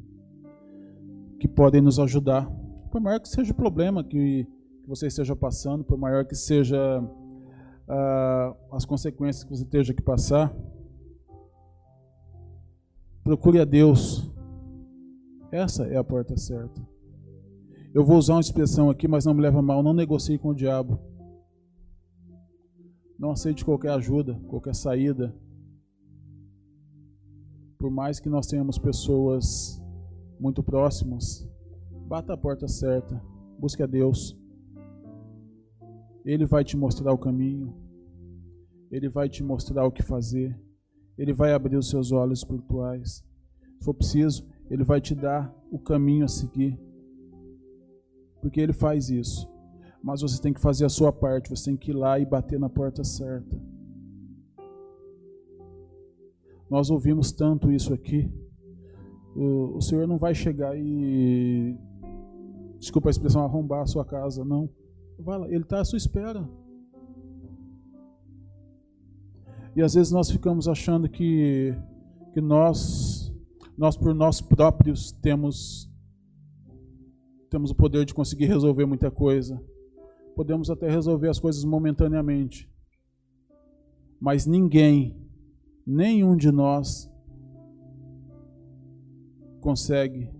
que 1.39 1.49
podem 1.49 1.81
nos 1.81 1.99
ajudar, 1.99 2.47
por 2.91 3.01
maior 3.01 3.19
que 3.19 3.29
seja 3.29 3.53
o 3.53 3.57
problema 3.57 4.05
que, 4.05 4.47
que 4.83 4.89
você 4.89 5.07
esteja 5.07 5.35
passando, 5.35 5.83
por 5.83 5.97
maior 5.97 6.27
que 6.27 6.35
seja 6.35 7.01
uh, 7.01 8.75
as 8.77 8.85
consequências 8.85 9.43
que 9.43 9.51
você 9.51 9.63
esteja 9.63 9.95
que 9.95 10.03
passar, 10.03 10.55
Procure 13.23 13.61
a 13.61 13.65
Deus. 13.65 14.29
Essa 15.53 15.87
é 15.87 15.97
a 15.97 16.05
porta 16.05 16.37
certa. 16.37 16.81
Eu 17.93 18.05
vou 18.05 18.17
usar 18.17 18.35
uma 18.35 18.41
expressão 18.41 18.89
aqui, 18.89 19.09
mas 19.09 19.25
não 19.25 19.35
me 19.35 19.43
leva 19.43 19.61
mal. 19.61 19.83
Não 19.83 19.93
negocie 19.93 20.39
com 20.39 20.51
o 20.51 20.55
diabo. 20.55 21.01
Não 23.19 23.33
aceite 23.33 23.65
qualquer 23.65 23.91
ajuda, 23.91 24.35
qualquer 24.49 24.75
saída. 24.77 25.35
Por 27.77 27.91
mais 27.91 28.21
que 28.21 28.29
nós 28.29 28.47
tenhamos 28.47 28.79
pessoas 28.79 29.83
muito 30.39 30.63
próximas, 30.63 31.49
bata 32.07 32.33
a 32.33 32.37
porta 32.37 32.69
certa. 32.69 33.21
Busque 33.59 33.83
a 33.83 33.87
Deus. 33.87 34.39
Ele 36.25 36.47
vai 36.47 36.63
te 36.63 36.77
mostrar 36.77 37.13
o 37.13 37.19
caminho. 37.19 37.75
Ele 38.89 39.09
vai 39.09 39.29
te 39.29 39.43
mostrar 39.43 39.85
o 39.85 39.91
que 39.91 40.03
fazer. 40.03 40.57
Ele 41.19 41.33
vai 41.33 41.53
abrir 41.53 41.77
os 41.77 41.91
seus 41.91 42.13
olhos 42.13 42.39
espirituais. 42.39 43.25
Se 43.79 43.85
for 43.85 43.95
preciso, 43.95 44.47
Ele 44.71 44.85
vai 44.85 45.01
te 45.01 45.15
dar 45.15 45.53
o 45.73 45.79
caminho 45.79 46.25
a 46.25 46.29
seguir. 46.29 46.79
Porque 48.41 48.61
Ele 48.61 48.73
faz 48.73 49.11
isso. 49.11 49.49
Mas 50.03 50.23
você 50.23 50.41
tem 50.41 50.53
que 50.53 50.61
fazer 50.61 50.85
a 50.85 50.89
sua 50.89 51.13
parte, 51.13 51.51
você 51.51 51.67
tem 51.67 51.77
que 51.77 51.91
ir 51.91 51.95
lá 51.95 52.19
e 52.19 52.25
bater 52.25 52.59
na 52.59 52.69
porta 52.69 53.05
certa. 53.05 53.61
Nós 56.71 56.89
ouvimos 56.89 57.33
tanto 57.33 57.71
isso 57.71 57.93
aqui. 57.93 58.31
O, 59.35 59.77
o 59.77 59.81
Senhor 59.81 60.07
não 60.07 60.19
vai 60.19 60.35
chegar 60.35 60.77
e, 60.77 61.77
desculpa 62.79 63.09
a 63.09 63.11
expressão, 63.11 63.45
arrombar 63.45 63.83
a 63.83 63.87
sua 63.87 64.05
casa, 64.05 64.45
não. 64.45 64.71
Ele 65.49 65.63
está 65.63 65.81
à 65.81 65.85
sua 65.85 65.99
espera. 65.99 66.49
E 69.75 69.83
às 69.83 69.95
vezes 69.95 70.13
nós 70.13 70.31
ficamos 70.31 70.69
achando 70.69 71.09
que, 71.09 71.75
que 72.33 72.41
nós, 72.41 73.33
nós 73.77 73.97
por 73.97 74.15
nós 74.15 74.41
próprios 74.41 75.13
temos, 75.13 75.90
temos 77.51 77.73
o 77.73 77.75
poder 77.75 78.05
de 78.05 78.15
conseguir 78.15 78.47
resolver 78.47 78.87
muita 78.87 79.11
coisa. 79.11 79.61
Podemos 80.37 80.71
até 80.71 80.89
resolver 80.89 81.29
as 81.29 81.41
coisas 81.41 81.65
momentaneamente. 81.65 82.71
Mas 84.21 84.47
ninguém, 84.47 85.21
nenhum 85.85 86.37
de 86.37 86.53
nós, 86.53 87.11
consegue 89.61 90.31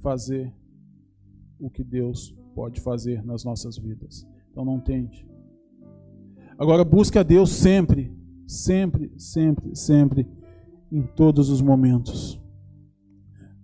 fazer 0.00 0.52
o 1.58 1.70
que 1.70 1.84
Deus 1.84 2.36
pode 2.54 2.80
fazer 2.80 3.24
nas 3.24 3.44
nossas 3.44 3.78
vidas. 3.78 4.26
Então 4.50 4.64
não 4.64 4.80
tente. 4.80 5.26
Agora 6.58 6.84
busque 6.84 7.18
a 7.18 7.22
Deus 7.22 7.50
sempre, 7.50 8.12
sempre, 8.46 9.12
sempre, 9.16 9.76
sempre, 9.76 10.28
em 10.90 11.02
todos 11.02 11.50
os 11.50 11.62
momentos. 11.62 12.40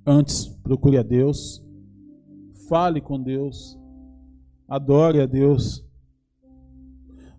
Antes, 0.06 0.46
procure 0.46 0.98
a 0.98 1.02
Deus, 1.02 1.63
fale 2.68 3.00
com 3.00 3.20
Deus, 3.20 3.78
adore 4.68 5.20
a 5.20 5.26
Deus, 5.26 5.84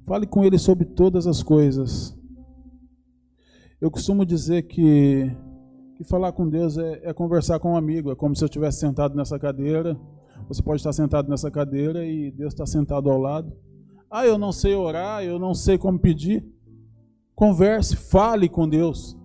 fale 0.06 0.26
com 0.26 0.44
Ele 0.44 0.58
sobre 0.58 0.86
todas 0.86 1.28
as 1.28 1.42
coisas. 1.42 2.18
Eu 3.80 3.92
costumo 3.92 4.26
dizer 4.26 4.64
que 4.64 5.32
que 5.96 6.04
falar 6.04 6.34
com 6.34 6.48
Deus 6.48 6.78
é, 6.78 7.02
é, 7.04 7.14
conversar 7.14 7.58
com 7.60 7.72
um 7.72 7.78
amigo, 7.78 8.12
é 8.12 8.16
como 8.16 8.36
se 8.36 8.44
eu 8.44 8.48
estivesse 8.48 8.80
sentado 8.80 9.16
nessa 9.16 9.40
cadeira. 9.40 9.98
Você 10.48 10.62
pode 10.62 10.82
estar 10.82 10.92
sentado 10.92 11.30
nessa 11.30 11.50
cadeira 11.50 12.06
e 12.06 12.32
Deus 12.32 12.54
está 12.54 12.66
sentado 12.66 13.10
ao 13.10 13.18
lado. 13.18 13.56
Ah, 14.12 14.26
eu 14.26 14.38
não 14.38 14.52
sei 14.52 14.76
orar, 14.76 15.24
eu 15.24 15.40
não 15.40 15.54
sei 15.54 15.78
como 15.78 15.98
pedir. 15.98 16.46
Converse, 17.34 17.96
fale 17.96 18.50
com 18.50 18.68
Deus. 18.68 19.18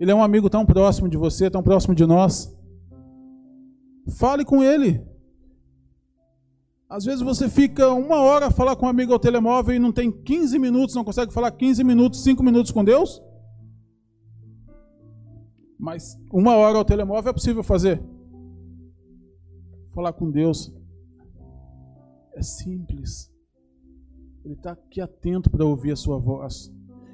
Ele 0.00 0.10
é 0.10 0.14
um 0.14 0.22
amigo 0.22 0.48
tão 0.48 0.64
próximo 0.64 1.08
de 1.08 1.16
você, 1.16 1.50
tão 1.50 1.62
próximo 1.62 1.94
de 1.94 2.06
nós. 2.06 2.55
Fale 4.10 4.44
com 4.44 4.62
Ele. 4.62 5.04
Às 6.88 7.04
vezes 7.04 7.20
você 7.20 7.48
fica 7.48 7.92
uma 7.92 8.20
hora 8.20 8.46
a 8.46 8.50
falar 8.50 8.76
com 8.76 8.86
um 8.86 8.88
amigo 8.88 9.12
ao 9.12 9.18
telemóvel 9.18 9.74
e 9.74 9.78
não 9.78 9.90
tem 9.90 10.10
15 10.10 10.56
minutos, 10.58 10.94
não 10.94 11.04
consegue 11.04 11.32
falar 11.32 11.50
15 11.50 11.82
minutos, 11.82 12.22
5 12.22 12.42
minutos 12.42 12.70
com 12.70 12.84
Deus. 12.84 13.20
Mas 15.78 16.18
uma 16.32 16.56
hora 16.56 16.78
ao 16.78 16.84
telemóvel 16.84 17.30
é 17.30 17.32
possível 17.32 17.62
fazer. 17.62 18.02
Falar 19.92 20.12
com 20.12 20.30
Deus 20.30 20.72
é 22.34 22.42
simples. 22.42 23.32
Ele 24.44 24.54
está 24.54 24.72
aqui 24.72 25.00
atento 25.00 25.50
para 25.50 25.64
ouvir 25.64 25.92
a 25.92 25.96
sua 25.96 26.18
voz. 26.18 26.72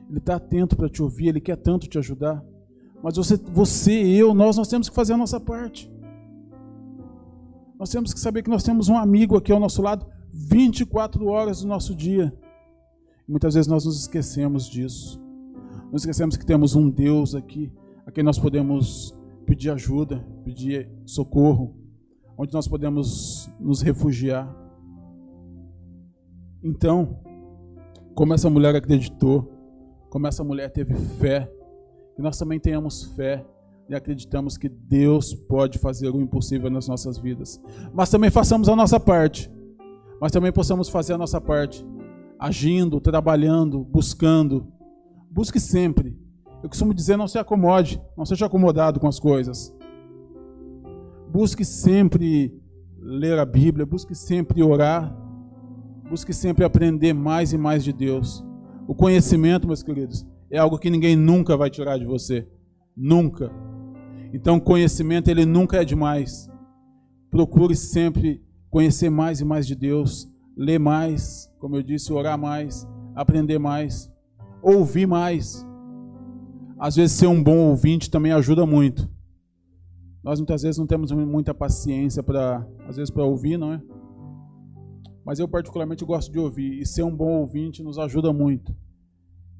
Ele 0.09 0.19
está 0.19 0.37
atento 0.37 0.77
para 0.77 0.89
te 0.89 1.03
ouvir. 1.03 1.29
Ele 1.29 1.41
quer 1.41 1.57
tanto 1.57 1.89
te 1.89 1.99
ajudar. 1.99 2.45
Mas 3.03 3.17
você, 3.17 3.37
você, 3.37 3.93
eu, 3.93 4.35
nós, 4.35 4.57
nós 4.57 4.69
temos 4.69 4.89
que 4.89 4.95
fazer 4.95 5.15
a 5.15 5.17
nossa 5.17 5.41
parte. 5.41 5.92
Nós 7.83 7.91
temos 7.91 8.15
que 8.15 8.21
saber 8.21 8.45
que 8.45 8.49
nós 8.49 8.63
temos 8.63 8.89
um 8.89 8.97
amigo 8.97 9.37
aqui 9.37 9.51
ao 9.51 9.59
nosso 9.59 9.83
lado 9.83 10.07
24 10.33 11.27
horas 11.27 11.63
do 11.63 11.67
nosso 11.67 11.97
dia. 11.97 12.33
muitas 13.27 13.55
vezes 13.55 13.67
nós 13.67 13.85
nos 13.85 13.99
esquecemos 13.99 14.71
disso. 14.71 15.21
Nós 15.91 16.03
esquecemos 16.03 16.37
que 16.37 16.47
temos 16.47 16.77
um 16.77 16.89
Deus 16.89 17.35
aqui 17.35 17.73
a 18.07 18.13
quem 18.13 18.23
nós 18.23 18.39
podemos 18.39 19.19
pedir 19.45 19.71
ajuda, 19.71 20.25
pedir 20.45 20.93
socorro, 21.05 21.75
onde 22.39 22.53
nós 22.53 22.69
podemos 22.69 23.51
nos 23.59 23.83
refugiar. 23.83 24.49
Então, 26.63 27.19
como 28.15 28.33
essa 28.33 28.49
mulher 28.49 28.77
acreditou, 28.77 29.53
como 30.09 30.29
essa 30.29 30.45
mulher 30.45 30.71
teve 30.71 30.95
fé, 30.95 31.53
que 32.15 32.23
nós 32.23 32.39
também 32.39 32.61
tenhamos 32.61 33.07
fé 33.17 33.45
e 33.93 33.97
acreditamos 33.97 34.57
que 34.57 34.69
Deus 34.69 35.35
pode 35.35 35.79
fazer 35.79 36.09
o 36.09 36.21
impossível 36.21 36.71
nas 36.71 36.89
nossas 36.89 37.19
vidas. 37.19 37.61
Mas 37.93 38.11
também 38.11 38.31
façamos 38.31 38.69
a 38.69 38.77
nossa 38.77 38.99
parte. 38.99 39.51
Mas 40.21 40.33
também 40.33 40.53
possamos 40.53 40.89
fazer 40.89 41.13
a 41.15 41.19
nossa 41.19 41.41
parte, 41.41 41.85
agindo, 42.39 43.01
trabalhando, 43.01 43.85
buscando. 43.85 44.67
Busque 45.31 45.59
sempre 45.59 46.23
eu 46.63 46.69
costumo 46.69 46.95
dizer: 46.95 47.17
não 47.17 47.27
se 47.27 47.39
acomode, 47.39 48.01
não 48.17 48.25
seja 48.25 48.47
acomodado 48.47 49.01
com 49.01 49.09
as 49.09 49.19
coisas. 49.19 49.75
Busque 51.31 51.65
sempre 51.65 52.55
ler 53.01 53.39
a 53.39 53.45
Bíblia, 53.45 53.85
busque 53.85 54.15
sempre 54.15 54.63
orar, 54.63 55.13
busque 56.09 56.33
sempre 56.33 56.65
aprender 56.65 57.13
mais 57.13 57.53
e 57.53 57.59
mais 57.59 57.83
de 57.83 57.93
Deus. 57.93 58.45
O 58.87 58.95
conhecimento, 58.95 59.67
meus 59.67 59.83
queridos, 59.83 60.27
é 60.51 60.59
algo 60.59 60.79
que 60.79 60.91
ninguém 60.91 61.17
nunca 61.17 61.57
vai 61.57 61.69
tirar 61.69 61.99
de 61.99 62.05
você. 62.05 62.47
Nunca. 62.97 63.51
Então, 64.33 64.59
conhecimento, 64.59 65.29
ele 65.29 65.45
nunca 65.45 65.83
é 65.83 65.85
demais. 65.85 66.51
Procure 67.31 67.77
sempre 67.77 68.43
conhecer 68.71 69.11
mais 69.11 69.41
e 69.41 69.45
mais 69.45 69.67
de 69.67 69.75
Deus, 69.75 70.27
ler 70.57 70.79
mais, 70.79 71.53
como 71.59 71.77
eu 71.77 71.83
disse, 71.83 72.13
orar 72.13 72.39
mais, 72.39 72.89
aprender 73.15 73.59
mais, 73.59 74.11
ouvir 74.63 75.07
mais. 75.07 75.67
Às 76.79 76.97
vezes 76.97 77.17
ser 77.17 77.27
um 77.27 77.43
bom 77.43 77.69
ouvinte 77.69 78.11
também 78.11 78.33
ajuda 78.33 78.65
muito. 78.65 79.11
Nós 80.23 80.39
muitas 80.39 80.63
vezes 80.63 80.79
não 80.79 80.87
temos 80.87 81.13
muita 81.13 81.53
paciência 81.53 82.23
para, 82.23 82.67
às 82.87 82.97
vezes 82.97 83.11
para 83.11 83.25
ouvir, 83.25 83.59
não 83.59 83.75
é? 83.75 83.83
Mas 85.25 85.39
eu 85.39 85.47
particularmente 85.47 86.05
gosto 86.05 86.33
de 86.33 86.39
ouvir 86.39 86.81
e 86.81 86.87
ser 86.87 87.03
um 87.03 87.15
bom 87.15 87.41
ouvinte 87.41 87.83
nos 87.83 87.99
ajuda 87.99 88.33
muito. 88.33 88.75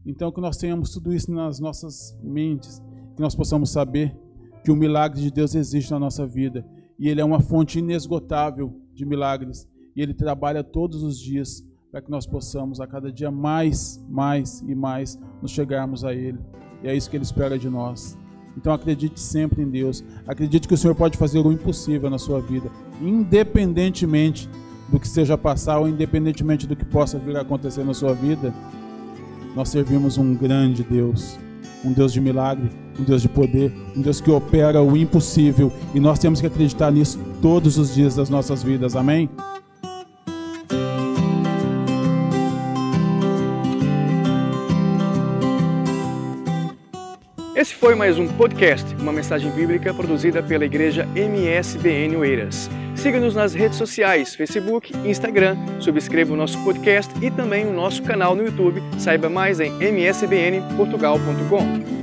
Então 0.07 0.33
que 0.33 0.41
nós 0.41 0.57
tenhamos 0.57 0.91
tudo 0.91 1.13
isso 1.13 1.31
nas 1.33 1.61
nossas 1.61 2.19
mentes, 2.23 2.81
que 3.15 3.23
nós 3.23 3.35
possamos 3.35 3.71
saber 3.71 4.17
que 4.63 4.71
o 4.71 4.77
milagre 4.77 5.21
de 5.21 5.31
Deus 5.31 5.55
existe 5.55 5.91
na 5.91 5.99
nossa 5.99 6.27
vida 6.27 6.65
e 6.99 7.09
ele 7.09 7.21
é 7.21 7.25
uma 7.25 7.41
fonte 7.41 7.79
inesgotável 7.79 8.81
de 8.95 9.05
milagres 9.05 9.69
e 9.95 10.03
ele 10.03 10.15
trabalha 10.15 10.63
todos 10.63 11.03
os 11.03 11.19
dias 11.19 11.65
para 11.91 12.01
que 12.01 12.11
nós 12.11 12.27
possamos 12.27 12.81
a 12.81 12.87
cada 12.87 13.13
dia 13.13 13.31
mais, 13.31 14.03
mais 14.09 14.61
e 14.67 14.75
mais 14.75 15.19
nos 15.43 15.51
chegarmos 15.51 16.05
a 16.05 16.15
ele. 16.15 16.39
E 16.83 16.89
é 16.89 16.97
isso 16.97 17.09
que 17.09 17.17
Ele 17.17 17.25
espera 17.25 17.59
de 17.59 17.69
nós. 17.69 18.17
Então 18.57 18.73
acredite 18.73 19.21
sempre 19.21 19.63
em 19.63 19.69
Deus. 19.69 20.03
Acredite 20.27 20.67
que 20.67 20.75
o 20.75 20.77
Senhor 20.77 20.95
pode 20.95 21.19
fazer 21.19 21.39
o 21.39 21.53
impossível 21.53 22.09
na 22.09 22.19
sua 22.19 22.41
vida, 22.41 22.71
independentemente 23.01 24.49
do 24.89 24.99
que 24.99 25.07
seja 25.07 25.39
passar 25.39 25.79
ou 25.79 25.89
independentemente 25.89 26.67
do 26.67 26.75
que 26.75 26.85
possa 26.85 27.19
vir 27.19 27.37
a 27.37 27.43
acontecer 27.43 27.85
na 27.85 27.95
sua 27.95 28.15
vida. 28.15 28.53
Nós 29.55 29.69
servimos 29.69 30.17
um 30.17 30.35
grande 30.35 30.83
Deus, 30.83 31.39
um 31.85 31.93
Deus 31.93 32.13
de 32.13 32.21
milagre, 32.21 32.71
um 32.99 33.03
Deus 33.03 33.23
de 33.23 33.29
poder, 33.29 33.73
um 33.97 34.01
Deus 34.01 34.21
que 34.21 34.31
opera 34.31 34.83
o 34.83 34.97
impossível 34.97 35.73
e 35.95 36.01
nós 36.01 36.19
temos 36.19 36.41
que 36.41 36.47
acreditar 36.47 36.91
nisso 36.91 37.19
todos 37.41 37.79
os 37.79 37.95
dias 37.95 38.15
das 38.15 38.29
nossas 38.29 38.63
vidas. 38.63 38.97
Amém? 38.97 39.29
Esse 47.55 47.75
foi 47.75 47.95
mais 47.95 48.19
um 48.19 48.27
podcast, 48.27 48.93
uma 48.97 49.13
mensagem 49.13 49.51
bíblica 49.53 49.95
produzida 49.95 50.43
pela 50.43 50.65
igreja 50.65 51.07
MSBN 51.15 52.17
Oeiras. 52.17 52.69
Siga-nos 53.03 53.35
nas 53.35 53.53
redes 53.53 53.77
sociais, 53.79 54.33
Facebook, 54.33 54.97
Instagram, 55.05 55.57
subscreva 55.81 56.35
o 56.35 56.37
nosso 56.37 56.57
podcast 56.63 57.13
e 57.21 57.33
também 57.33 57.67
o 57.67 57.73
nosso 57.73 58.01
canal 58.01 58.37
no 58.37 58.45
YouTube. 58.45 58.81
Saiba 58.97 59.29
mais 59.29 59.59
em 59.59 59.73
msbnportugal.com. 59.83 62.02